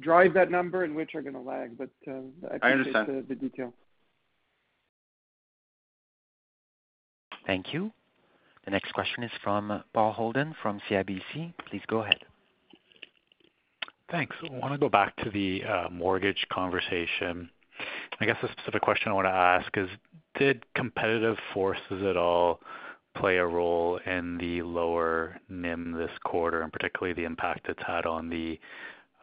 [0.00, 1.76] drive that number and which are gonna lag.
[1.76, 2.20] But, uh,
[2.62, 3.08] I understand.
[3.08, 3.74] appreciate the detail.
[7.46, 7.92] Thank you.
[8.64, 11.52] The next question is from Paul Holden from CIBC.
[11.68, 12.24] Please go ahead.
[14.10, 14.36] Thanks.
[14.44, 17.50] I wanna go back to the uh, mortgage conversation.
[18.20, 19.88] I guess the specific question I wanna ask is,
[20.38, 22.60] did competitive forces at all
[23.16, 28.06] play a role in the lower NIM this quarter, and particularly the impact it's had
[28.06, 28.58] on the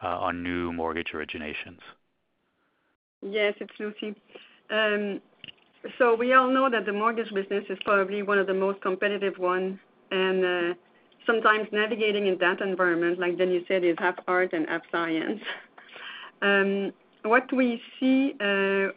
[0.02, 1.80] uh on new mortgage originations?
[3.22, 4.14] Yes, it's Lucie.
[4.70, 5.20] Um,
[5.98, 9.38] so we all know that the mortgage business is probably one of the most competitive
[9.38, 9.78] one.
[10.10, 10.74] And uh,
[11.26, 15.40] sometimes navigating in that environment, like Denis said, is half art and half science.
[16.42, 18.92] Um, what we see, uh,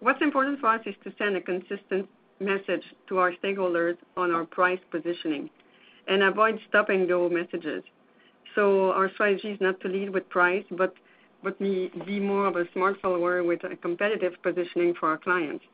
[0.00, 2.08] what's important for us is to send a consistent
[2.40, 5.50] message to our stakeholders on our price positioning
[6.08, 7.82] and avoid stop-and-go messages.
[8.54, 10.94] So our strategy is not to lead with price, but
[11.58, 15.64] be more of a smart follower with a competitive positioning for our clients.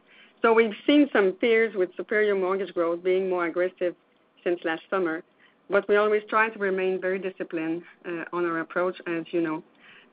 [0.42, 3.94] So we've seen some peers with superior mortgage growth being more aggressive
[4.42, 5.22] since last summer,
[5.68, 9.62] but we always try to remain very disciplined uh, on our approach, as you know.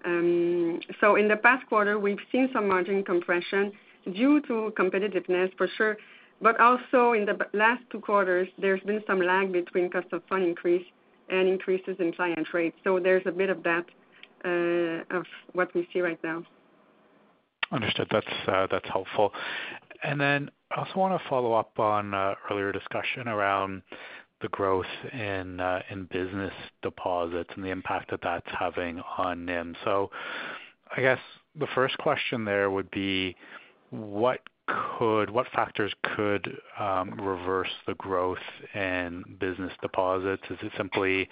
[0.05, 3.71] Um, so in the past quarter, we've seen some margin compression
[4.13, 5.97] due to competitiveness for sure,
[6.41, 10.43] but also in the last two quarters, there's been some lag between cost of fund
[10.43, 10.85] increase
[11.29, 12.77] and increases in client rates.
[12.83, 13.85] So there's a bit of that
[14.45, 16.43] uh, of what we see right now.
[17.71, 18.07] Understood.
[18.13, 19.33] Uh, that's helpful.
[20.03, 23.81] And then I also wanna follow up on uh, earlier discussion around
[24.41, 25.57] the growth in
[26.11, 29.75] business deposits and the impact that that's having on NIM.
[29.83, 30.11] So
[30.95, 31.19] I guess
[31.55, 33.35] the first question there would be
[33.89, 34.41] what
[35.53, 38.37] factors could um, reverse the growth
[38.73, 40.43] in business deposits?
[40.49, 41.29] Is it simply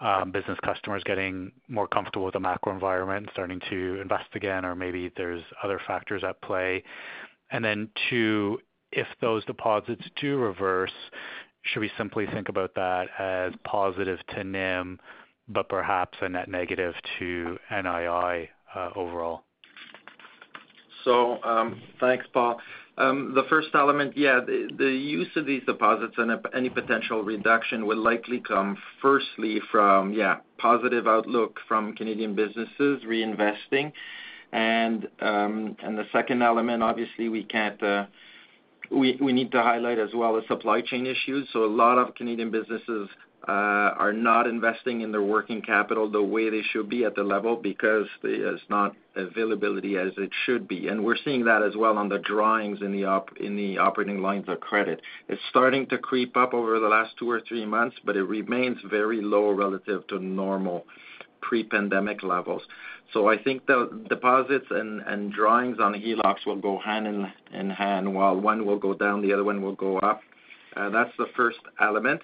[0.00, 4.64] um, business customers getting more comfortable with the macro environment and starting to invest again,
[4.64, 6.82] or maybe there's other factors at play?
[7.50, 8.58] And then Two,
[8.92, 10.92] if those deposits do reverse,
[11.62, 14.98] should we simply think about that as positive to NIM,
[15.48, 19.42] but perhaps a net negative to NII uh, overall?
[22.00, 22.60] Thanks, Paul.
[22.96, 28.40] The first element, yeah, the use of these deposits and any potential reduction would likely
[28.40, 33.92] come firstly from yeah, positive outlook from Canadian businesses reinvesting.
[34.52, 38.06] And um and the second element, obviously, we can't uh
[38.90, 41.48] we need to highlight as well the supply chain issues.
[41.52, 43.08] So a lot of Canadian businesses
[43.48, 47.22] Uh, are not investing in their working capital the way they should be at the
[47.22, 50.88] level because there's not availability as it should be.
[50.88, 54.20] And we're seeing that as well on the drawings in the up in the operating
[54.20, 55.00] lines of credit.
[55.26, 58.76] It's starting to creep up over the last two or three months, but it remains
[58.90, 60.84] very low relative to normal
[61.40, 62.62] pre-pandemic levels.
[63.14, 67.06] So I think the deposits and drawings on HELOCs will go hand
[67.52, 68.14] in hand.
[68.14, 70.20] While one will go down, the other one will go up.
[70.76, 72.20] Uh, that's the first element.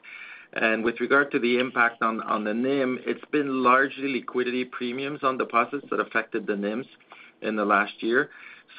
[0.53, 5.39] And with regard to the impact on the NIM, it's been largely liquidity premiums on
[5.39, 6.87] deposits that affected the NIMs
[7.43, 8.31] in the last year.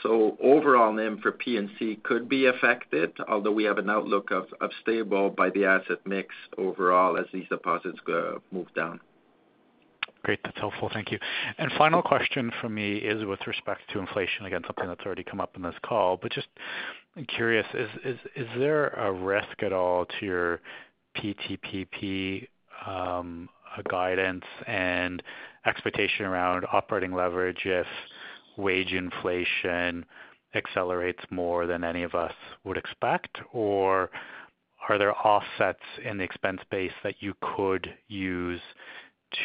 [0.03, 5.30] So overall NIM for P&C could be affected, although we have an outlook of stable
[5.30, 7.99] by the asset mix overall as these deposits
[8.51, 8.99] move down.
[10.24, 10.39] Great.
[10.43, 10.89] That's helpful.
[10.91, 11.20] Thank you.
[11.57, 14.45] And final question from me is with respect to inflation.
[14.45, 16.47] Again, something that's already come up in this call, but just
[17.28, 20.61] curious, is there a risk at all to your
[21.18, 22.47] PTPP
[22.86, 23.49] um,
[23.89, 25.22] guidance and
[25.65, 27.88] expectation around operating leverage if
[28.57, 30.05] wage inflation
[30.55, 33.38] accelerates more than any of us would expect?
[33.53, 34.09] Or
[34.89, 38.61] are there offsets in the expense base that you could use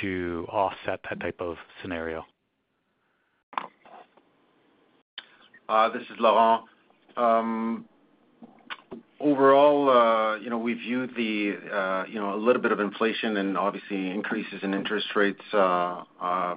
[0.00, 2.24] to offset that type of scenario?
[5.68, 6.64] Uh, this is Laurent.
[7.16, 7.84] Um,
[9.22, 13.36] Overall, uh, you know, we view the, uh, you know, a little bit of inflation
[13.36, 16.02] and obviously increases in interest rates, uh,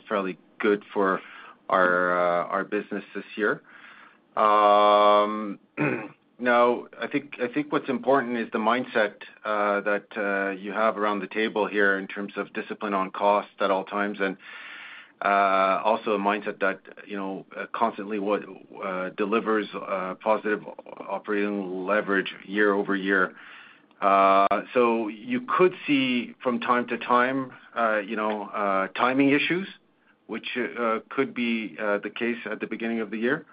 [0.09, 1.21] fairly good for
[1.69, 3.61] our business this year.
[4.35, 5.59] Um,
[6.39, 7.37] now, I think
[7.69, 9.13] what's important is the mindset
[9.43, 13.83] that you have around the table here in terms of discipline on cost at all
[13.83, 14.17] times,
[15.21, 18.43] Uh, also a mindset that, you know, constantly what
[18.83, 20.61] uh, delivers uh, positive
[20.99, 23.33] operating leverage year-over-year.
[24.73, 27.53] So you could see from time to time,
[28.05, 29.67] you know, timing issues,
[30.27, 30.57] which
[31.09, 33.45] could be the case at the beginning of the year.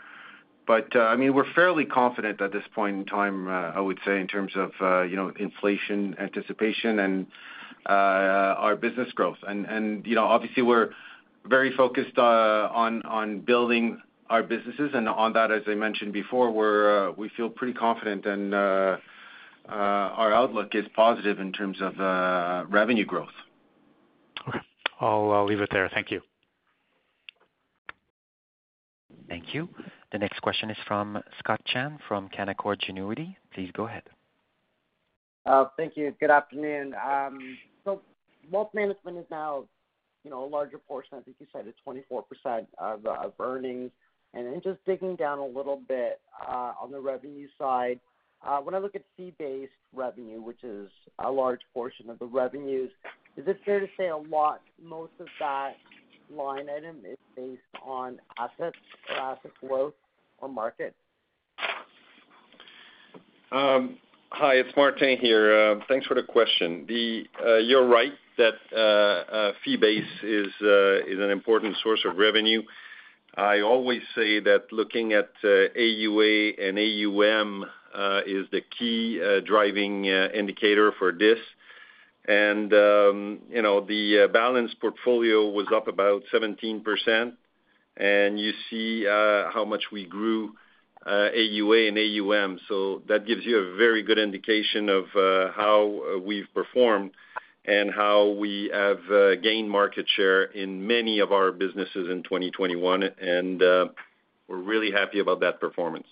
[0.67, 4.27] But, I mean, we're fairly confident at this point in time, I would say, in
[4.27, 4.73] terms of,
[5.09, 7.27] you know, inflation anticipation and
[7.87, 9.39] our business growth.
[9.47, 10.91] And, you know, obviously we're
[11.47, 14.91] very focused uh, on building our businesses.
[14.95, 18.97] And on that, as I mentioned before, uh, we feel pretty confident and uh,
[19.69, 21.99] our outlook is positive in terms of
[22.71, 23.29] revenue growth.
[24.49, 24.59] Okay.
[25.01, 25.91] I'll leave it there.
[25.93, 26.21] Thank you.
[29.29, 29.69] Thank you.
[30.13, 33.35] The next question is from Scott Chan from Canaccord Genuity.
[33.55, 34.03] Please go ahead.
[35.77, 36.15] Thank you.
[36.21, 36.95] Good afternoon.
[36.95, 38.01] Um, so
[38.51, 39.65] wealth management is now,
[40.25, 41.19] you know, a larger portion.
[41.19, 43.91] I think you said it's 24% of earnings.
[44.35, 48.01] And then just digging down a little bit uh, on the revenue side,
[48.45, 52.91] uh, when I look at fee-based revenue, which is a large portion of the revenues,
[53.37, 55.75] is it fair to say a lot, most of that
[56.35, 58.77] line item is based on assets
[59.11, 59.95] or asset growth
[60.39, 60.95] or market?
[63.53, 63.99] Um,
[64.35, 65.73] Hi, it's Martin here.
[65.73, 66.87] Uh, thanks for the question.
[66.89, 72.63] Uh, you're right that uh, fee base is uh is an important source of revenue.
[73.37, 77.67] I always say that looking at AUA and AUM
[78.27, 81.39] is the key driving indicator for this.
[82.27, 87.35] And um you know, the balanced portfolio was up about 17%.
[87.99, 90.55] And you see how much we grew
[91.11, 92.61] AUA and AUM.
[92.69, 97.13] So that gives you a very good indication of uh, how uh, we've performed
[97.65, 103.03] and how we have uh, gained market share in many of our businesses in 2021.
[103.21, 103.93] and We're
[104.57, 106.07] really happy about that performance.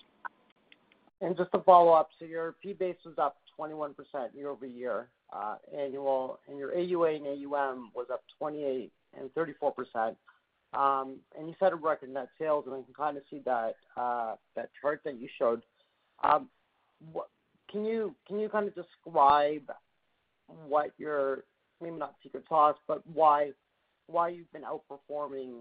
[1.21, 3.95] And just to follow up, so your fee base was up 21%
[4.35, 5.09] year-over-year,
[5.77, 10.17] annual, and your AUA and AUM was up 28 and 34%.
[10.73, 14.37] And you set a record net sales, and I can kind of see that uh
[14.57, 15.63] that chart that you showed.
[16.23, 16.49] Um
[17.71, 19.71] can you can you kind of describe
[20.67, 21.45] what your,
[21.81, 23.51] maybe not secret sauce, but why
[24.07, 25.61] why you've been outperforming,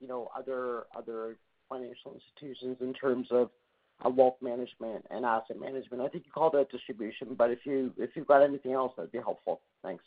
[0.00, 1.36] you know, other other
[1.68, 3.50] financial institutions in terms of
[4.04, 6.02] wealth management and asset management?
[6.02, 9.12] I think you called out distribution, but if you if you've got anything else, that'd
[9.12, 9.60] be helpful.
[9.82, 10.04] Thanks.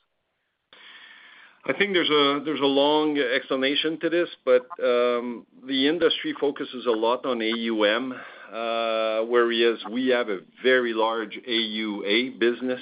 [1.64, 6.88] I think there's a there's a long explanation to this, but um, the industry focuses
[6.88, 8.14] a lot on AUM,
[8.51, 12.82] uh, whereas we have a very large AUA business.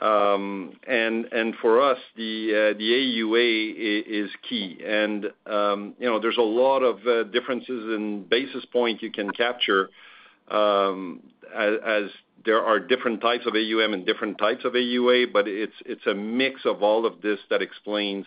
[0.00, 4.78] Um and and for us, the uh, the AUA is key.
[4.86, 9.30] And um you know, there's a lot of uh, differences in basis point you can
[9.32, 9.90] capture,
[10.50, 11.20] um,
[11.54, 12.04] as
[12.44, 16.14] there are different types of AUM and different types of AUA, but it's it's a
[16.14, 18.26] mix of all of this that explains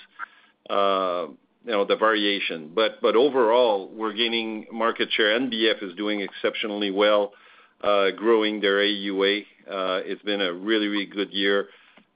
[1.66, 2.72] you know, the variation.
[2.74, 5.40] But but overall, we're gaining market share.
[5.40, 7.34] NBF is doing exceptionally well,
[7.82, 9.46] growing their AUA.
[9.70, 11.68] Uh, it's been a really really good year.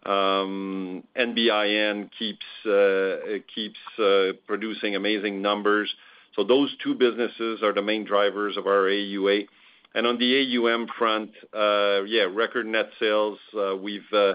[0.06, 5.93] Um, NBIN keeps uh, keeps uh, producing amazing numbers.
[6.36, 9.48] So those two businesses are the main drivers of our AUA.
[9.96, 13.40] And on the AUM front, uh, yeah, record net sales.
[13.58, 14.34] Uh, we've uh,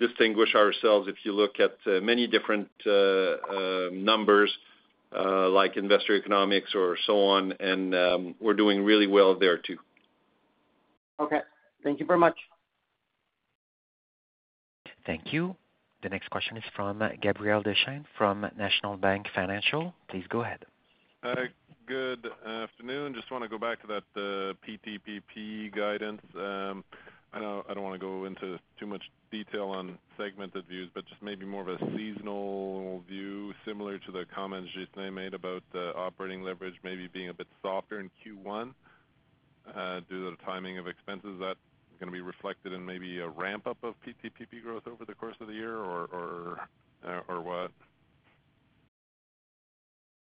[0.00, 4.50] distinguished ourselves if you look at many different um, numbers,
[5.12, 9.76] like Investor Economics or so on, and um, we're doing really well there too.
[11.20, 11.40] Okay.
[11.82, 12.36] Thank you very much.
[15.06, 15.54] Thank you.
[16.02, 19.94] The next question is from Gabriel Dechaine from National Bank Financial.
[20.08, 20.64] Please go ahead.
[21.86, 23.14] Good afternoon.
[23.14, 26.22] Just want to go back to that uh, PTPP guidance.
[26.34, 26.82] Um,
[27.30, 31.04] I know I don't want to go into too much detail on segmented views, but
[31.06, 35.90] just maybe more of a seasonal view, similar to the comments Ghislain made about uh,
[35.94, 38.72] operating leverage maybe being a bit softer in Q1
[39.74, 41.34] uh, due to the timing of expenses.
[41.34, 41.56] Is that
[42.00, 45.48] going to be reflected in maybe a ramp-up of PTPP growth over the course of
[45.48, 46.60] the year, or
[47.06, 47.72] uh or what?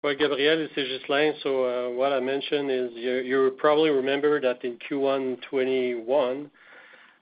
[0.03, 1.33] Well, Gabriel, this is Ghislain.
[1.45, 6.51] So uh, what I mentioned is you probably remember that in Q1 2021,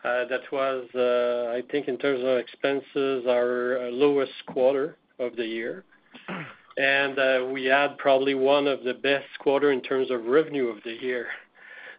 [0.03, 5.45] uh, that was, uh, I think, in terms of expenses, our lowest quarter of the
[5.45, 5.85] year.
[6.79, 10.93] And we had probably one of the best quarter in terms of revenue of the
[10.93, 11.27] year,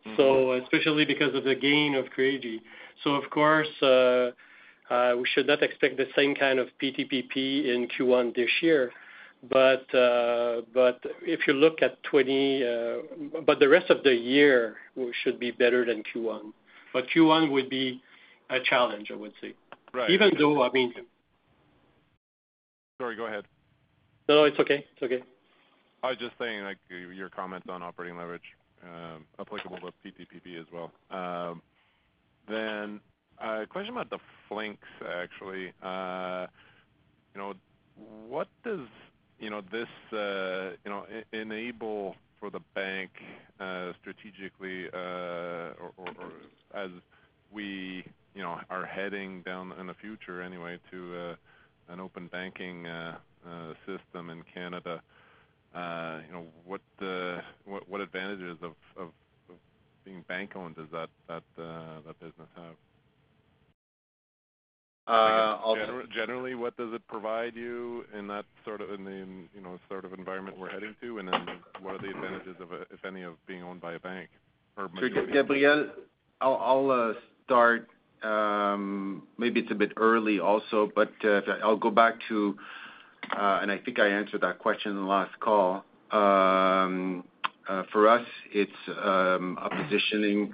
[0.04, 0.18] mm-hmm.
[0.18, 2.60] So especially because of the gain of Credigy.
[3.04, 8.50] So, of course, we should not expect the same kind of PTPP in Q1 this
[8.64, 8.92] year.
[9.44, 14.76] Uh, but if you look at 2020 uh, but the rest of the year
[15.24, 16.52] should be better than Q1.
[16.94, 18.02] But Q1 would be
[18.50, 19.54] a challenge, I would say.
[19.94, 20.12] Right.
[20.12, 20.94] Even though, I mean.
[23.00, 23.46] Sorry, go ahead.
[24.30, 24.86] No, no, it's okay.
[24.94, 25.24] It's okay.
[26.04, 28.42] I was just saying like, your comments on operating leverage
[28.84, 30.92] uh, applicable to PTPP as well.
[31.10, 31.62] Um,
[32.48, 33.00] then
[33.39, 35.74] a question about the Flinks, actually.
[37.34, 37.54] You know,
[38.28, 38.88] what does
[39.72, 43.12] this you know, uh, enable for the bank
[43.60, 46.14] uh, strategically uh, or
[46.74, 46.89] as
[47.52, 51.36] we you know, are heading down in the future anyway to
[51.89, 52.86] an open banking
[53.86, 55.02] system in Canada?
[55.74, 56.82] You know, what
[57.88, 59.10] what advantages of
[60.06, 62.76] being bank-owned does that uh that business have?
[65.12, 71.20] Uh, generally, what does it provide you in that sort of environment we're heading to?
[71.20, 71.45] And then
[71.82, 72.55] what are the advantages,
[72.91, 74.30] if any, of being owned by a bank
[74.78, 75.32] or maybe?
[75.34, 75.89] Gabriel,
[76.39, 77.14] I'll uh,
[77.45, 77.89] start.
[78.24, 82.57] Um, maybe it's a bit early also, but uh, I'll go back to
[83.34, 85.84] and I think I answered that question in the last call.
[86.12, 87.24] Um,
[87.91, 90.53] for us, it's um, a positioning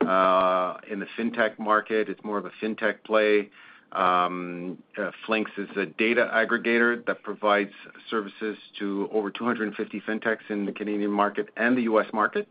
[0.00, 2.08] in the fintech market.
[2.08, 3.50] It's more of a fintech play.
[3.94, 7.72] Um, uh, Flinks is a data aggregator that provides
[8.10, 12.06] services to over 250 fintechs in the Canadian market and the U.S.
[12.12, 12.48] market.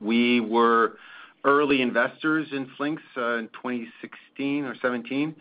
[0.00, 0.98] We were
[1.44, 5.34] early investors in Flinks uh, in 2016 or 2017,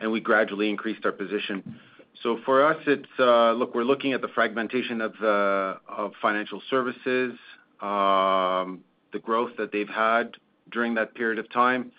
[0.00, 1.80] and we gradually increased our position.
[2.22, 6.60] So for us, it's uh, look, we're looking at the fragmentation of uh of financial
[6.68, 7.34] services,
[7.80, 8.80] um,
[9.12, 10.36] the growth that they've had
[10.70, 11.92] during that period of time.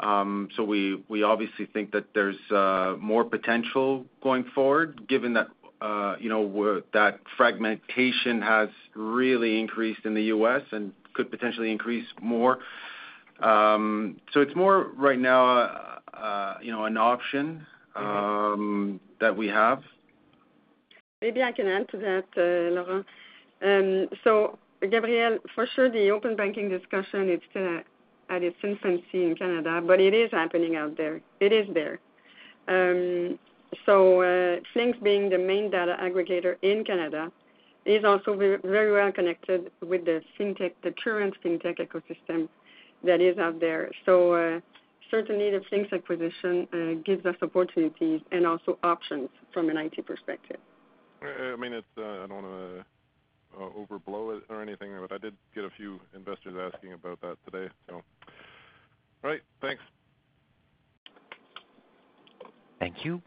[0.00, 5.48] Um, so we obviously think that there's uh, more potential going forward, given that
[5.80, 10.62] uh you know that fragmentation has really increased in the U.S.
[10.72, 12.58] and could potentially increase more.
[13.40, 17.64] Um, so it's more right now uh, uh you know an option
[17.96, 18.06] mm-hmm.
[18.06, 19.82] um, that we have.
[21.20, 24.14] Maybe I can add to that, uh, Laurent.
[24.22, 27.80] So Gabriel, for sure, the open banking discussion, it's still
[28.30, 31.20] at its infancy in Canada, but it is happening out there.
[31.40, 31.98] It is there.
[32.68, 33.38] Um,
[33.86, 37.30] so uh, Flinks, being the main data aggregator in Canada,
[37.84, 42.48] is also very well connected with the fintech, the current fintech ecosystem
[43.04, 43.90] that is out there.
[44.04, 44.60] So uh,
[45.10, 50.58] certainly, the Flinks acquisition uh, gives us opportunities and also options from an IT perspective.
[51.22, 52.84] I mean, it's, I don't want to
[53.58, 57.36] Uh, overblow it or anything, but I did get a few investors asking about that
[57.44, 57.94] today, so.
[57.94, 59.40] All right.
[59.60, 59.82] Thanks.
[62.78, 63.20] Thank you.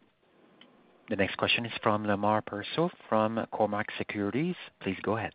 [1.09, 4.55] The next question is from Lemar Persaud from Cormark Securities.
[4.81, 5.33] Please go ahead.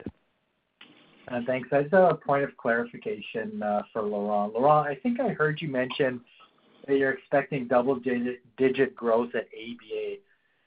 [1.28, 1.68] Uh, thanks.
[1.72, 4.54] I just have a point of clarification uh, for Laurent.
[4.54, 6.22] Laurent, I think I heard you mention
[6.86, 10.16] that you're expecting double-digit growth at ABA.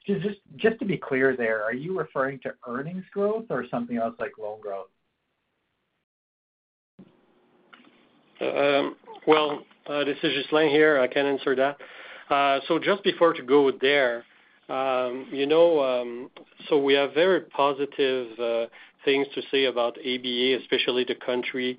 [0.06, 4.14] Just just to be clear there, are you referring to earnings growth or something else
[4.18, 4.88] like loan growth?
[8.40, 8.96] Um,
[9.26, 10.98] well, uh, this is Ghislain here.
[10.98, 11.76] I can answer that.
[12.30, 14.24] Uh, so just before to go there,
[14.70, 16.30] um, you know, um,
[16.68, 18.66] so we have very positive uh,
[19.04, 21.76] things to say about ABA, especially the country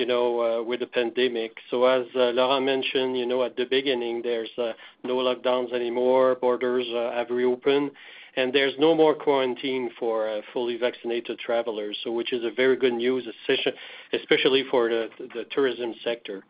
[0.00, 1.56] Uh, with the pandemic.
[1.72, 4.72] So as uh, Laurent mentioned you know, at the beginning, there's uh,
[5.02, 6.36] no lockdowns anymore.
[6.36, 7.90] Borders have reopened,
[8.36, 12.92] and there's no more quarantine for fully vaccinated travelers, so which is a very good
[12.92, 13.26] news,
[14.12, 16.44] especially for the tourism sector.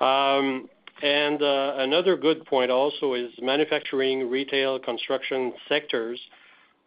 [0.00, 0.70] Um,
[1.02, 6.18] and another good point also is manufacturing, retail, construction sectors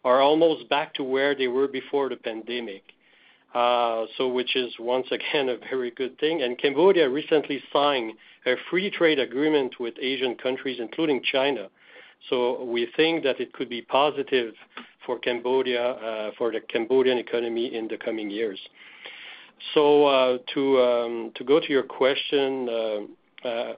[0.02, 2.82] are almost back to where they were before the pandemic.
[3.54, 6.42] Uh, which is once again a very good thing.
[6.42, 8.14] And Cambodia recently signed
[8.46, 11.68] a free trade agreement with Asian countries, including China.
[12.28, 14.54] So we think that it could be positive
[15.06, 18.58] for Cambodia, uh, for the Cambodian economy in the coming years.
[19.72, 22.68] So uh to um, go to your question,
[23.44, 23.74] uh,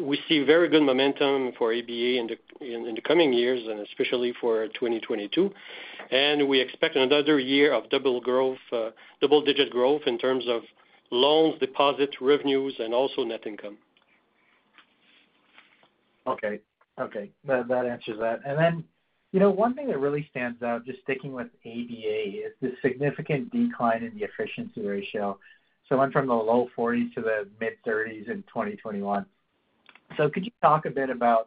[0.00, 4.32] we see very good momentum for ABA in the in the coming years and especially
[4.40, 5.52] for 2022.
[6.48, 8.90] We expect another year of double growth, uh,
[9.20, 10.62] double digit growth in terms of
[11.10, 13.78] loans, deposit revenues, and also net income.
[16.26, 16.60] Okay.
[16.98, 17.30] Okay.
[17.46, 18.40] That answers that.
[18.46, 18.84] And then,
[19.32, 23.50] you know, one thing that really stands out, just sticking with ABA, is the significant
[23.50, 25.38] decline in the efficiency ratio.
[25.90, 29.26] It went from the low 40s to the mid-30s in 2021.
[30.16, 31.46] So could you talk a bit about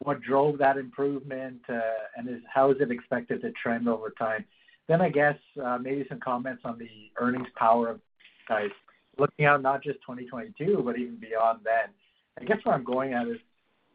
[0.00, 1.80] what drove that improvement, uh,
[2.16, 4.44] and how is it expected to trend over time?
[4.88, 8.00] Then I guess, uh, maybe some comments on the earnings power of
[8.48, 8.70] guys
[9.18, 11.92] looking out not just 2022, but even beyond then.
[12.40, 13.38] I guess where I'm going at is,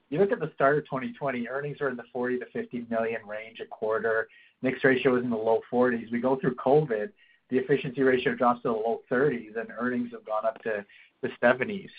[0.10, 3.60] you look at the start of 2020, earnings are in the 40 million-50 million range
[3.60, 4.30] a quarter.
[4.62, 6.12] Mix ratio is in the low 40s.
[6.12, 7.10] We go through COVID,
[7.50, 10.86] the efficiency ratio drops to the low 30s, and earnings have gone up to
[11.22, 11.90] the 70s.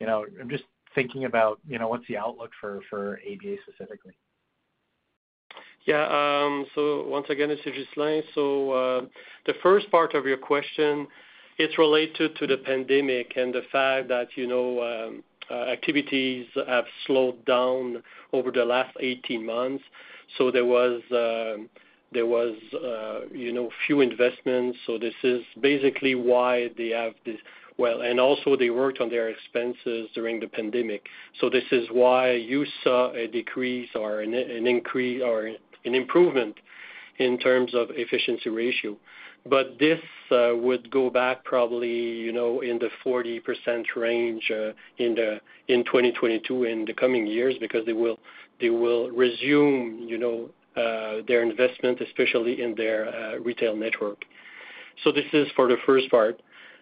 [0.00, 0.64] You know, I'm just
[0.94, 4.14] thinking about, you know, what's the outlook for for ABA specifically?
[5.86, 8.22] Yeah, um, so once again, is Ghislain.
[8.36, 9.06] Uh,
[9.46, 11.06] the first part of your question,
[11.58, 16.86] it's related to the pandemic and the fact that, you know, um, uh, activities have
[17.06, 19.84] slowed down over the last 18 months.
[20.38, 21.68] So there was um,
[22.12, 24.78] there was, uh, you know, few investments.
[24.86, 27.36] So this is basically why they have this.
[27.76, 31.06] Well, and also they worked on their expenses during the pandemic.
[31.40, 36.56] So this is why you saw a decrease or an increase or an improvement
[37.18, 38.96] in terms of efficiency ratio.
[39.46, 40.00] But this
[40.30, 45.84] uh, would go back probably, you know, in the 40% range uh, in the in
[45.84, 48.18] 2022 in the coming years because they will
[48.60, 50.48] they will resume, you know,
[50.80, 54.24] uh, their investment, especially in their retail network.
[55.02, 56.40] So this is for the first part.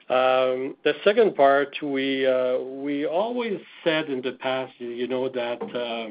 [0.08, 5.62] Um, the second part, we uh, we always said in the past, you know, that
[5.62, 6.10] uh,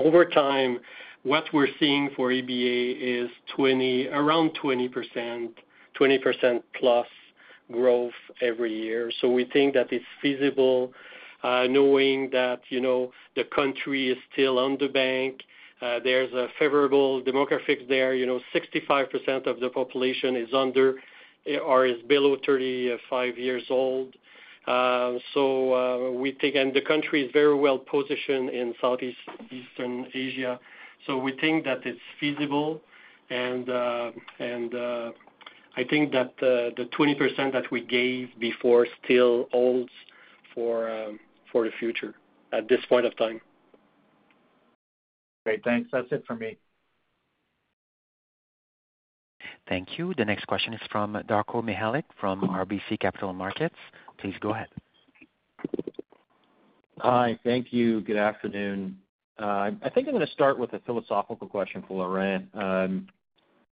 [0.00, 0.80] over time,
[1.22, 5.52] what we're seeing for ABA is 20, around 20%
[6.78, 7.06] plus
[7.72, 9.12] growth every year.
[9.20, 10.92] So we think that it's feasible,
[11.42, 15.42] uh, knowing that, you know, the country is still underbanked.
[15.80, 18.14] There's a favorable demographics there.
[18.14, 20.96] You know, 65% of the population is under
[21.64, 24.14] or is below 35 years old.
[24.66, 29.18] So uh, we think and the country is very well positioned in Southeast
[30.14, 30.58] Asia.
[31.06, 32.80] So we think that it's feasible.
[33.30, 34.10] And uh,
[34.74, 35.10] uh,
[35.76, 39.90] I think that the 20% that we gave before still holds
[40.56, 41.20] um,
[41.52, 42.14] for the future
[42.52, 43.40] at this point of time.
[45.44, 45.62] Great.
[45.62, 45.88] Thanks.
[45.92, 46.56] That's it for me.
[49.68, 50.14] Thank you.
[50.16, 53.74] The next question is from Darko Mihelic from RBC Capital Markets.
[54.18, 54.68] Please go ahead.
[56.98, 57.38] Hi.
[57.44, 58.00] Thank you.
[58.00, 58.98] Good afternoon.
[59.38, 62.48] Uh, I think I'm gonna start with a philosophical question for Laurent.
[62.54, 63.08] Um,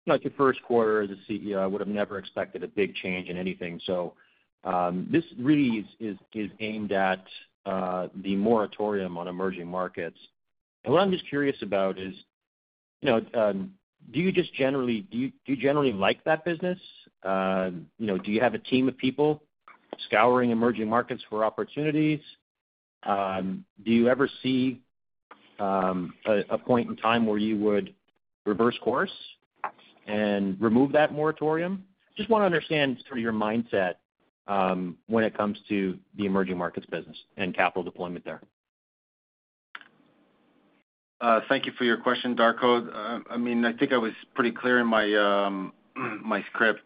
[0.06, 3.28] like your first quarter as a CEO, I would have never expected a big change
[3.28, 3.80] in anything.
[3.86, 4.14] So
[4.64, 7.24] um this really is aimed at
[7.66, 10.18] uh, the moratorium on emerging markets.
[10.84, 12.14] And what I'm just curious about is,
[13.02, 13.72] you know, um,
[14.12, 16.78] do you just generally do you generally like that business?
[17.22, 19.42] Uh, you know, do you have a team of people
[20.06, 22.20] scouring emerging markets for opportunities?
[23.02, 24.80] Um, do you ever see
[25.58, 26.14] um,
[26.50, 27.94] a point in time where you would
[28.44, 29.12] reverse course
[30.06, 31.84] and remove that moratorium?
[32.16, 33.94] Just wanna understand sort of your mindset
[34.46, 38.40] um, when it comes to the emerging markets business and capital deployment there.
[41.48, 43.22] Thank you for your question, Darko.
[43.30, 45.72] I mean, I think I was pretty clear in my um
[46.24, 46.80] my script.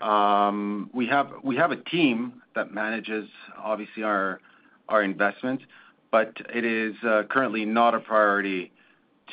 [0.00, 3.28] Um we have we have a team that manages
[3.58, 4.40] obviously our
[4.88, 5.64] our investments,
[6.10, 6.94] but it is
[7.30, 8.72] currently not a priority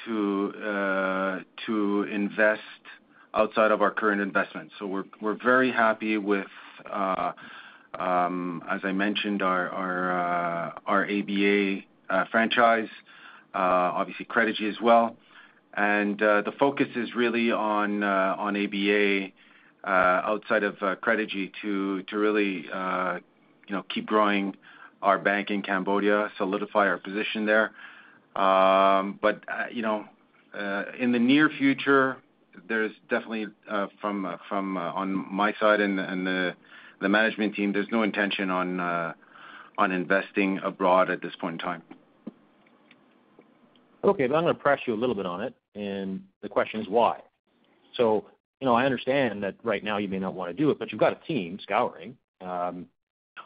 [0.06, 2.62] to uh to invest
[3.34, 4.74] outside of our current investments.
[4.80, 6.48] So we're we're very happy with,
[6.92, 7.34] as
[7.94, 11.82] I mentioned, our uh our ABA
[12.32, 12.90] franchise,
[13.54, 15.16] Uh, obviously Credigy as well.
[15.74, 19.28] And uh the focus is really on uh on ABA
[19.84, 24.56] uh, outside of uh, Credigy to to really you know keep growing
[25.02, 27.72] our bank in Cambodia, solidify our position there.
[28.36, 30.06] Um, but you know,
[31.00, 32.18] in the near future,
[32.68, 36.56] there's definitely uh from on my side and the
[37.02, 39.14] the management team, there's no intention on uh
[39.78, 41.82] on investing abroad at this point in time.
[44.04, 46.88] Okay, but I'm gonna press you a little bit on it, and the question is
[46.88, 47.20] why?
[47.96, 48.26] So,
[48.62, 51.02] you know, I understand that right now you may not wanna do it, but you've
[51.02, 52.18] got a team scouring.
[52.42, 52.88] Um,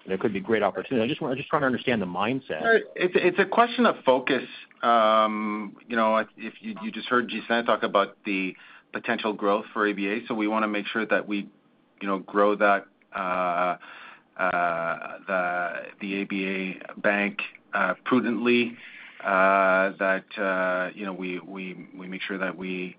[0.05, 1.05] There could be great opportunity.
[1.05, 2.61] I just want, I'm just trying to understand the mindset.
[2.95, 4.43] It's it's a question of focus.
[4.81, 8.55] Um, You know, if you you just heard Ghislain talk about the
[8.91, 11.47] potential growth for ABA, so we wanna make sure that we,
[12.01, 12.85] you know, grow that,
[13.15, 13.77] uh,
[14.37, 17.41] uh, the the ABA Bank
[17.73, 18.75] uh, prudently,
[19.23, 22.95] that uh, you know, we make sure that we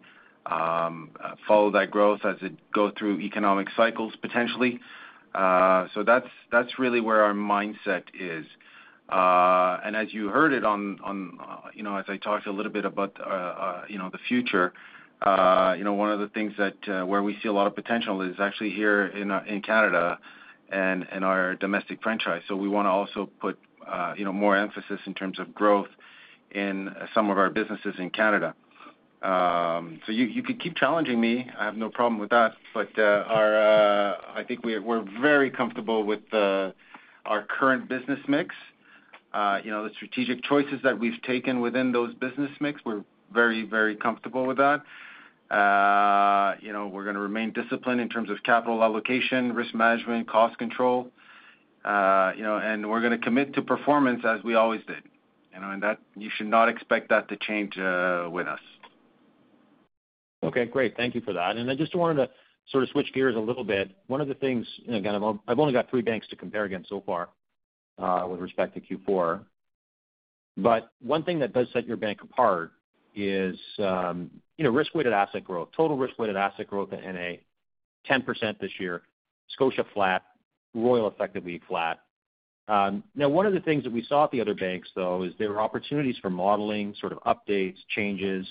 [0.46, 1.10] um,
[1.46, 4.80] follow that growth as it go through economic cycles, potentially.
[5.34, 8.46] Uh, so that's really where our mindset is.
[9.08, 10.98] Uh, and as you heard it on,
[11.74, 13.16] you know, as I talked a little bit about,
[13.88, 14.72] you know, the future,
[15.26, 18.36] you know, one of the things that where we see a lot of potential is
[18.38, 20.18] actually here in Canada
[20.70, 22.42] and our domestic franchise.
[22.48, 23.58] So we wanna also put,
[24.16, 25.88] you know, more emphasis in terms of growth
[26.54, 28.54] in some of our businesses in Canada.
[29.24, 31.50] Um, so you could keep challenging me.
[31.58, 32.56] I have no problem with that.
[32.74, 36.72] But uh, our uh, I think we're very comfortable with uh,
[37.24, 38.54] our current business mix.
[39.64, 43.02] You know, the strategic choices that we've taken within those business mix, we're
[43.32, 44.82] very, very comfortable with that.
[46.62, 51.10] You know, we're gonna remain disciplined in terms of capital allocation, risk management, cost control.
[51.86, 55.02] You know, and we're gonna commit to performance as we always did.
[55.54, 58.60] And that you should not expect that to change uh, with us.
[60.42, 60.96] Okay, great.
[60.96, 61.56] Thank you for that.
[61.56, 62.30] And I just wanted to
[62.70, 63.90] sort of switch gears a little bit.
[64.08, 67.02] One of the things, and again, I've only got three banks to compare against so
[67.06, 67.30] far,
[67.98, 69.40] uh, with respect to Q4.
[70.56, 72.72] But one thing that does set your bank apart
[73.14, 75.68] is, um, you know, risk-weighted asset growth.
[75.76, 77.36] Total risk-weighted asset growth at NA,
[78.08, 79.02] 10% this year,
[79.48, 80.22] Scotia flat,
[80.74, 82.00] Royal effectively flat.
[82.66, 85.32] Um, now, one of the things that we saw at the other banks, though, is
[85.38, 88.46] there were opportunities for modeling, sort of updates, changes.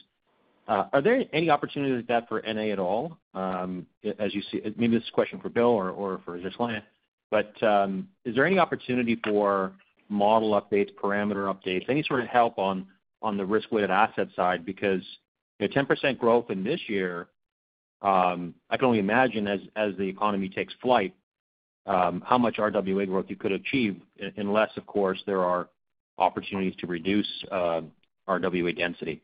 [0.67, 3.85] Uh, are there any opportunities like that for NA at all, um,
[4.19, 4.61] as you see?
[4.63, 6.81] Uh, maybe this is a question for Bill or for Ghislain.
[7.31, 9.73] But, um, is there any opportunity for
[10.09, 12.87] model updates, parameter updates, any sort of help on
[13.35, 14.63] the risk-weighted asset side?
[14.63, 15.01] Because,
[15.59, 17.29] you know, 10% growth in this year,
[18.03, 21.15] I can only imagine as the economy takes flight,
[21.85, 23.99] Um, how much RWA growth you could achieve,
[24.37, 25.67] unless, of course, there are
[26.17, 27.81] opportunities to reduce uh,
[28.27, 29.21] RWA density.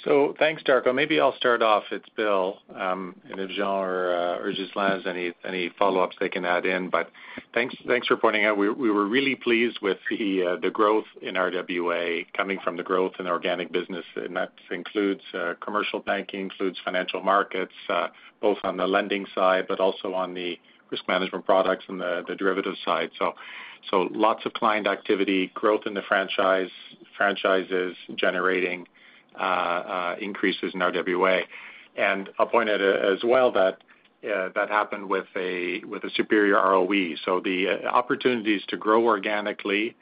[0.00, 0.94] So thanks, Darko.
[0.94, 1.84] Maybe I'll start off.
[1.92, 6.66] It's Bill, um, and if Jean or uh, Ghislain has any follow-ups, they can add
[6.66, 6.90] in.
[6.90, 7.10] But
[7.54, 7.76] thanks
[8.08, 8.58] for pointing out.
[8.58, 13.28] We were really pleased with uh, the growth in RWA coming from the growth in
[13.28, 15.22] organic business, and that includes
[15.64, 17.72] commercial banking, includes financial markets,
[18.42, 20.58] both on the lending side, but also on the
[20.90, 23.10] risk management products and the derivative side.
[23.18, 23.34] So
[23.90, 26.70] so lots of client activity, growth in the franchise,
[27.16, 28.86] franchises generating
[29.38, 31.42] uh, uh, increases in RWA.
[31.96, 33.78] And I'll point out uh, as well that
[34.22, 37.14] that happened with a with a superior ROE.
[37.24, 39.94] So the opportunities to grow organically,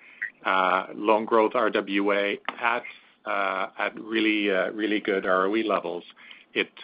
[0.46, 2.82] loan growth RWA at
[3.26, 6.04] at really, really good ROE levels,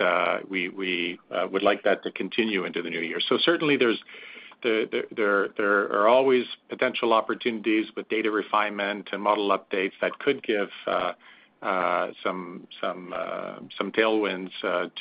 [0.01, 3.21] Uh, we uh, would like that to continue into the new year.
[3.21, 3.97] So certainly there
[4.63, 11.13] are always potential opportunities with data refinement and model updates that could give uh,
[12.23, 14.51] some tailwinds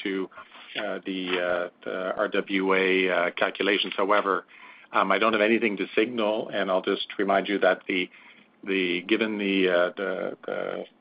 [0.03, 0.29] to
[0.75, 3.93] the RWA calculations.
[3.95, 4.45] However,
[4.93, 7.81] um, I don't have anything to signal, and I'll just remind you that
[8.65, 9.91] given uh,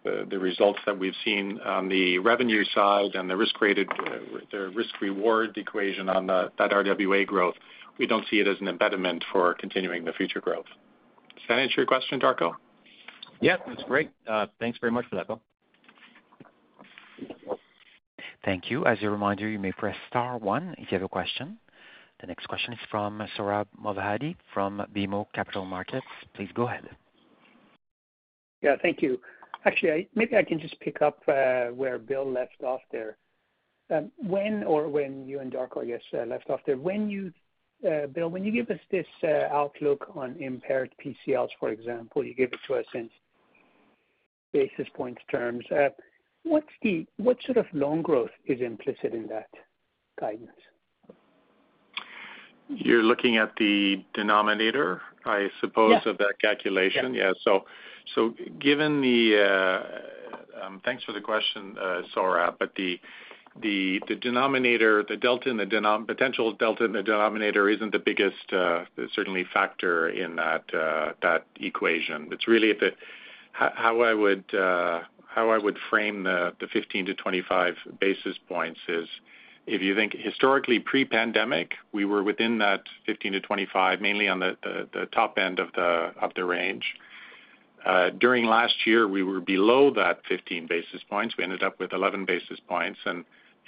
[0.05, 6.27] the results that we've seen on the revenue side and the risk-reward uh, equation on
[6.27, 7.55] that RWA growth,
[7.99, 10.67] we don't see it as an impediment for continuing the future growth.
[11.35, 12.53] Does that answer your question, Darko?
[13.41, 14.11] Yeah, that's great.
[14.27, 15.41] Uh, thanks very much for that, Bill.
[18.45, 18.87] Thank you.
[18.87, 21.59] As a reminder, you may press star one if you have a question.
[22.21, 26.07] The next question is from Sohrab Movahedi from BMO Capital Markets.
[26.35, 26.89] Please go ahead.
[28.67, 29.21] Yeah, thank you.
[29.65, 33.17] Actually, maybe I can just pick up uh, where Bill left off there.
[33.95, 36.77] Um, when or when you and Darko, I guess, uh, left off there.
[36.77, 37.33] When you,
[37.89, 39.07] uh, Bill, when you give us this
[39.53, 43.09] outlook on impaired PCLs, for example, you give it to us in
[44.53, 45.65] basis points terms,
[46.43, 46.65] what
[47.47, 49.51] sort of loan growth is implicit in that
[50.19, 50.51] guidance?
[52.69, 56.11] You're looking at the denominator, I suppose, Yeah.
[56.11, 57.15] of that calculation.
[57.15, 57.33] Yeah.
[58.15, 58.29] Yeah.
[58.61, 59.83] Given the,
[60.85, 61.77] thanks for the question,
[62.15, 63.01] Sohrab, but the
[63.63, 68.51] the the denominator, the delta in the potential delta in the denominator isn't the biggest,
[69.15, 72.29] certainly factor in that uh that equation.
[72.33, 72.73] It's really
[73.53, 79.07] how I would uh how I would frame the 15-25 basis points is
[79.67, 85.59] if you think historically pre-pandemic, we were within that 15-25, mainly on the top end
[85.59, 86.85] of the of the range.
[87.85, 91.37] Uh, during last year, we were below that 15 basis points.
[91.37, 92.99] We ended up with 11 basis points.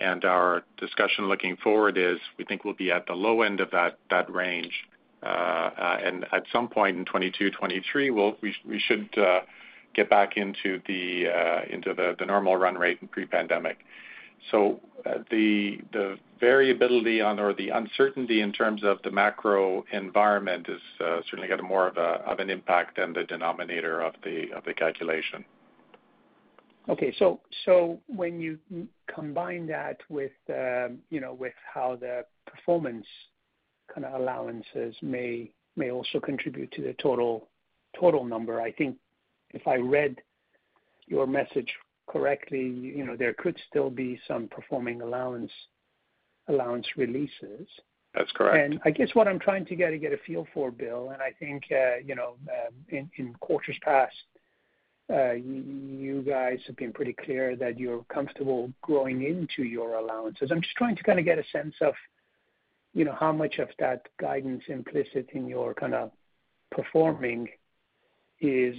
[0.00, 3.70] And our discussion looking forward is we think we'll be at the low end of
[3.70, 4.72] that range.
[5.22, 9.10] Uh, uh, and at some point in 2022, 2023, we should
[9.94, 13.78] get back into the normal run rate in pre-pandemic.
[14.52, 21.20] Uh, the the variability or the uncertainty in terms of the macro environment is uh,
[21.30, 25.44] certainly got more of an impact than the denominator of the calculation.
[26.88, 27.14] Okay.
[28.06, 28.58] When you
[29.14, 33.06] combine that with, um, you know, with how the performance
[33.92, 37.48] kind of allowances may also contribute to the total
[38.24, 38.96] number, I think
[39.50, 40.16] if I read
[41.06, 41.72] your message
[42.08, 45.52] correctly, you know, there could still be some performing allowance
[46.96, 47.68] releases.
[48.14, 48.58] That's correct.
[48.58, 51.64] And I guess what I'm trying to get a feel for, Bill, and I think,
[51.70, 54.16] uh, you know, um, in quarters past,
[55.10, 60.50] uh, you guys have been pretty clear that you're comfortable growing into your allowances.
[60.50, 61.94] I'm just trying to kind of get a sense of,
[62.92, 66.10] you know, how much of that guidance implicit in your kind of
[66.70, 67.48] performing
[68.40, 68.76] is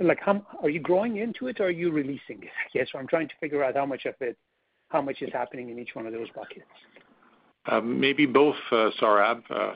[0.00, 2.50] like, are you growing into it or are you releasing it?
[2.74, 4.36] I guess I'm trying to figure out how much of it,
[4.88, 6.66] how much is happening in each one of those buckets.
[7.66, 9.72] Uh, maybe both, uh, Sohrab, uh,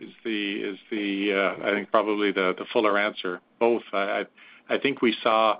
[0.00, 3.40] is the is the uh I think probably the fuller answer.
[3.58, 3.82] Both.
[3.92, 4.24] I
[4.80, 5.56] think we saw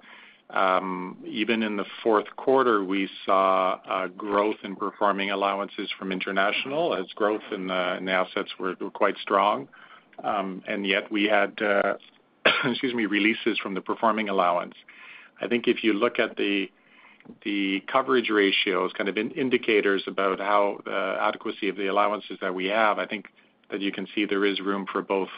[0.51, 7.07] um, even in the fourth quarter, we saw growth in performing allowances from international as
[7.15, 9.69] growth in the assets were quite strong.
[10.25, 11.95] Um, and yet we had, uh,
[12.65, 14.75] excuse me, releases from the performing allowance.
[15.41, 16.71] I think if you look at the
[17.45, 22.67] the coverage ratios, kind of indicators about how the adequacy of the allowances that we
[22.67, 23.27] have, I think
[23.71, 25.29] that you can see there is room for both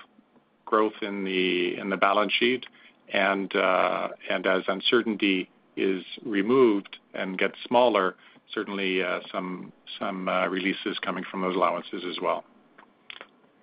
[0.65, 2.65] growth in the in the balance sheet
[3.13, 8.17] and uh and as uncertainty is removed and gets smaller,
[8.53, 12.45] certainly uh, some some uh, releases coming from those allowances as well.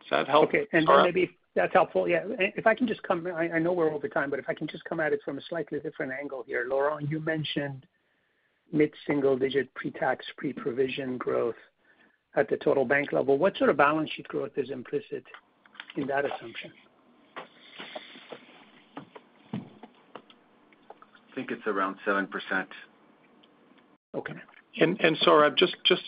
[0.09, 0.67] Does that help, Sohrab?
[0.73, 1.03] Okay.
[1.03, 2.07] Maybe that's helpful.
[2.07, 2.23] Yeah.
[2.39, 4.83] If I can just come, I know we're over time, but if I can just
[4.85, 6.65] come at it from a slightly different angle here.
[6.69, 7.85] Laurent, you mentioned
[8.71, 11.55] mid-single digit pre-tax, pre-provision growth
[12.35, 13.37] at the total bank level.
[13.37, 15.23] What sort of balance sheet growth is implicit
[15.97, 16.71] in that assumption?
[19.53, 22.27] I think it's around 7%.
[24.15, 24.33] Okay.
[24.79, 26.03] Sohrab, just just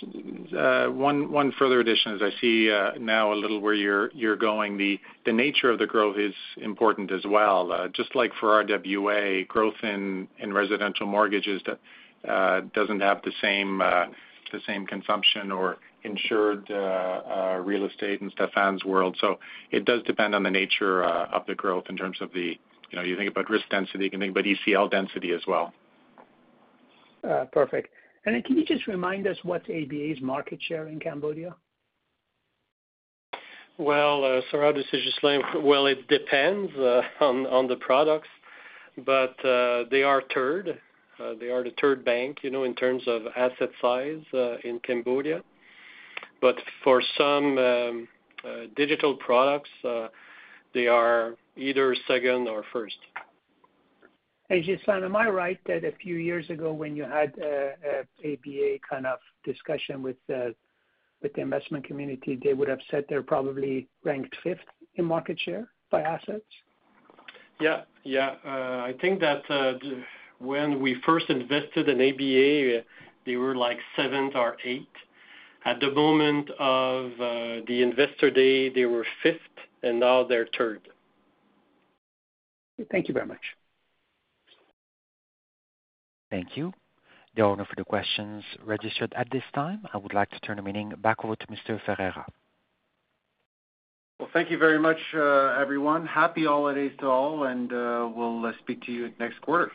[0.57, 4.38] uh one one further addition as I see uh, now a little where you're you're
[4.38, 4.78] going.
[4.78, 4.99] The
[5.32, 7.72] nature of the growth is important as well.
[7.72, 13.82] Uh, just like for RWA, growth in in residential mortgages that doesn't have the same
[13.82, 14.05] uh
[14.51, 19.17] the same consumption or insured real estate in Stéphane's world.
[19.19, 19.39] So
[19.72, 22.57] it does depend on the nature of the growth in terms of the,
[22.89, 25.74] you know, you think about risk density, you can think about ECL density as well.
[27.51, 27.93] Perfect.
[28.26, 31.55] And can you just remind us what's ABA's market share in Cambodia?
[33.78, 35.41] Well, uh, Sohrab, this is Ghislain.
[35.63, 38.28] Well, it depends uh, on the products,
[39.05, 40.80] but uh, they are third.
[41.39, 44.24] They are the third bank, you know, in terms of asset size
[44.63, 45.41] in Cambodia.
[46.41, 48.07] But for some um,
[48.76, 49.69] digital products,
[50.74, 52.97] they are either second or first.
[54.60, 58.34] Ghislain, am I right that a few years ago when you had uh, uh, a
[58.34, 63.88] ABA kind of discussion uh, with the investment community, they would have said they're probably
[64.04, 64.60] ranked fifth
[64.95, 66.43] in market share by assets?
[67.60, 67.84] Yeah.
[68.04, 68.36] Yeah.
[68.43, 69.43] I think that
[70.39, 72.84] when we first invested in ABA,
[73.26, 74.88] they were like seventh or eighth.
[75.64, 77.12] At the moment of
[77.68, 79.38] the Investor Day, they were fifth,
[79.84, 80.82] and now they're third.
[82.89, 83.41] Thank you very much.
[86.32, 86.73] Thank you.
[87.36, 89.86] There are no further questions registered at this time.
[89.93, 91.79] I would like to turn the meeting back over to Mr.
[91.86, 92.25] Ferreira.
[94.19, 96.05] Well, thank you very much, uh, everyone.
[96.05, 99.71] Happy holidays to all, and uh, we'll uh, speak to you next quarter.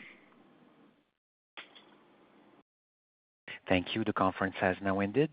[3.68, 4.04] Thank you.
[4.04, 5.30] The conference has now ended.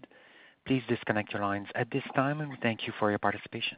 [0.66, 3.78] Please disconnect your lines at this time, and we thank you for your participation.